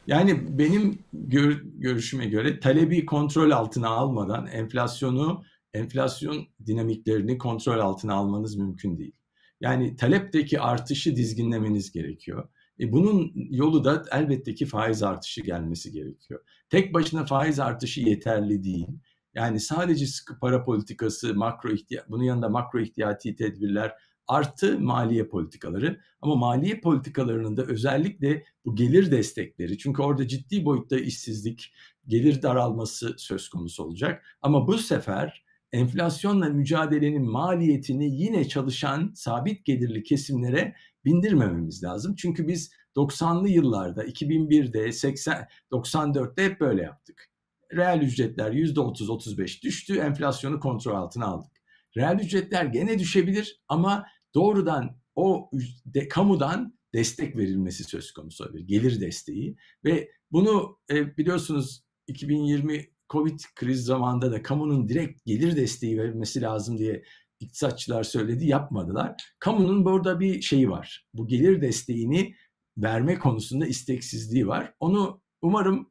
Yani 0.07 0.59
benim 0.59 0.99
gör, 1.13 1.63
görüşüme 1.65 2.27
göre 2.27 2.61
talebi 2.61 3.07
kontrol 3.07 3.51
altına 3.51 3.89
almadan 3.89 4.47
enflasyonu, 4.47 5.43
enflasyon 5.75 6.47
dinamiklerini 6.67 7.39
kontrol 7.39 7.79
altına 7.79 8.15
almanız 8.15 8.57
mümkün 8.57 8.99
değil. 8.99 9.17
Yani 9.61 9.97
talepteki 9.97 10.61
artışı 10.61 11.17
dizginlemeniz 11.17 11.93
gerekiyor. 11.93 12.49
E 12.81 12.93
bunun 12.93 13.33
yolu 13.35 13.85
da 13.85 14.05
elbette 14.13 14.55
ki 14.55 14.67
faiz 14.67 15.03
artışı 15.03 15.41
gelmesi 15.41 15.93
gerekiyor. 15.93 16.41
Tek 16.71 16.95
başına 16.95 17.27
faiz 17.27 17.61
artışı 17.61 18.01
yeterli 18.01 18.65
değil. 18.65 18.89
Yani 19.35 19.61
sadece 19.61 20.07
sıkı 20.07 20.39
para 20.39 20.65
politikası, 20.65 21.35
makro 21.35 21.71
ihtiya 21.71 22.05
bunun 22.09 22.23
yanında 22.23 22.49
makro 22.49 22.81
ihtiyati 22.81 23.37
tedbirler 23.37 23.93
artı 24.29 24.81
maliye 24.81 25.29
politikaları. 25.29 26.01
Ama 26.21 26.35
maliye 26.35 26.81
politikalarının 26.81 27.57
da 27.57 27.63
özellikle 27.63 28.45
bu 28.65 28.77
gelir 28.77 29.11
destekleri 29.11 29.79
çünkü 29.79 30.03
orada 30.03 30.29
ciddi 30.29 30.65
boyutta 30.65 30.99
işsizlik, 30.99 31.73
gelir 32.07 32.43
daralması 32.43 33.15
söz 33.19 33.49
konusu 33.49 33.85
olacak. 33.85 34.25
Ama 34.43 34.67
bu 34.67 34.79
sefer 34.79 35.45
enflasyonla 35.73 36.49
mücadelenin 36.49 37.31
maliyetini 37.31 38.17
yine 38.17 38.49
çalışan 38.49 39.13
sabit 39.15 39.65
gelirli 39.65 40.03
kesimlere 40.03 40.75
bindirmememiz 41.05 41.83
lazım. 41.85 42.15
Çünkü 42.15 42.49
biz 42.49 42.71
90'lı 42.97 43.49
yıllarda, 43.49 44.05
2001'de, 44.05 44.93
80, 44.93 45.49
94'te 45.73 46.45
hep 46.45 46.61
böyle 46.61 46.83
yaptık. 46.83 47.31
Reel 47.73 48.01
ücretler 48.01 48.53
%30-35 48.53 49.63
düştü, 49.63 49.99
enflasyonu 49.99 50.61
kontrol 50.61 50.95
altına 50.95 51.27
aldık. 51.27 51.53
Reel 51.97 52.19
ücretler 52.21 52.65
gene 52.65 52.99
düşebilir 52.99 53.61
ama 53.69 54.07
doğrudan 54.37 55.01
o 55.15 55.51
de, 55.87 56.09
kamudan 56.09 56.79
destek 56.95 57.37
verilmesi 57.37 57.85
söz 57.85 58.13
konusu 58.13 58.45
olabilir. 58.45 58.67
Gelir 58.67 59.01
desteği 59.01 59.57
ve 59.85 60.11
bunu 60.33 60.79
e, 60.91 61.17
biliyorsunuz 61.17 61.85
2020 62.07 62.87
Covid 63.11 63.41
kriz 63.55 63.85
zamanında 63.85 64.33
da 64.33 64.43
kamunun 64.43 64.89
direkt 64.89 65.25
gelir 65.25 65.57
desteği 65.57 65.99
verilmesi 65.99 66.41
lazım 66.41 66.79
diye 66.79 67.03
iktisatçılar 67.41 68.03
söyledi 68.03 68.47
yapmadılar. 68.47 69.15
Kamunun 69.39 69.85
burada 69.85 70.21
bir 70.21 70.41
şeyi 70.43 70.71
var. 70.71 71.07
Bu 71.15 71.27
gelir 71.27 71.61
desteğini 71.61 72.35
verme 72.77 73.19
konusunda 73.19 73.67
isteksizliği 73.67 74.47
var. 74.47 74.75
Onu 74.81 75.23
umarım 75.43 75.91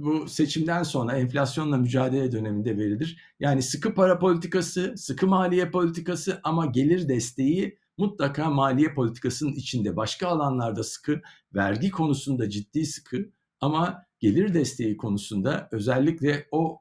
bu 0.00 0.28
seçimden 0.28 0.82
sonra 0.82 1.18
enflasyonla 1.18 1.76
mücadele 1.76 2.32
döneminde 2.32 2.78
verilir. 2.78 3.34
Yani 3.40 3.62
sıkı 3.62 3.94
para 3.94 4.18
politikası, 4.18 4.94
sıkı 4.96 5.26
maliye 5.26 5.70
politikası 5.70 6.40
ama 6.44 6.66
gelir 6.66 7.08
desteği 7.08 7.78
mutlaka 7.98 8.50
maliye 8.50 8.94
politikasının 8.94 9.52
içinde. 9.52 9.96
Başka 9.96 10.28
alanlarda 10.28 10.84
sıkı, 10.84 11.20
vergi 11.54 11.90
konusunda 11.90 12.50
ciddi 12.50 12.86
sıkı 12.86 13.32
ama 13.60 14.02
gelir 14.20 14.54
desteği 14.54 14.96
konusunda 14.96 15.68
özellikle 15.72 16.46
o 16.50 16.80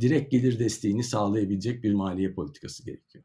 direkt 0.00 0.30
gelir 0.30 0.58
desteğini 0.58 1.04
sağlayabilecek 1.04 1.84
bir 1.84 1.94
maliye 1.94 2.34
politikası 2.34 2.84
gerekiyor. 2.84 3.24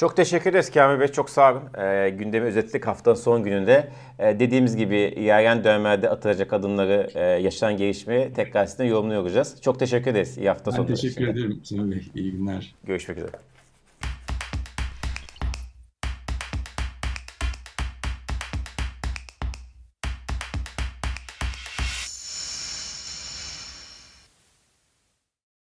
Çok 0.00 0.16
teşekkür 0.16 0.50
ederiz 0.50 0.70
Kamil 0.70 1.00
Bey. 1.00 1.08
Çok 1.08 1.30
sağ 1.30 1.52
olun. 1.52 1.62
E, 1.84 2.10
gündemi 2.10 2.46
özetlik 2.46 2.86
haftanın 2.86 3.14
son 3.14 3.42
gününde. 3.42 3.90
E, 4.18 4.40
dediğimiz 4.40 4.76
gibi 4.76 4.96
ilerleyen 4.96 5.64
dönemlerde 5.64 6.10
atılacak 6.10 6.52
adımları, 6.52 7.10
e, 7.14 7.20
yaşanan 7.20 7.76
gelişmeyi 7.76 8.32
tekrar 8.32 8.66
sizinle 8.66 8.88
yorumluyor 8.88 9.22
olacağız. 9.22 9.56
Çok 9.62 9.78
teşekkür 9.78 10.10
ederiz. 10.10 10.38
İyi 10.38 10.48
hafta 10.48 10.72
sonu. 10.72 10.88
Ben 10.88 10.94
teşekkür 10.94 11.28
ederim 11.28 11.60
Sinan 11.64 11.90
Bey. 11.90 12.02
İyi 12.14 12.32
günler. 12.32 12.74
Görüşmek 12.84 13.18
üzere. 13.18 13.32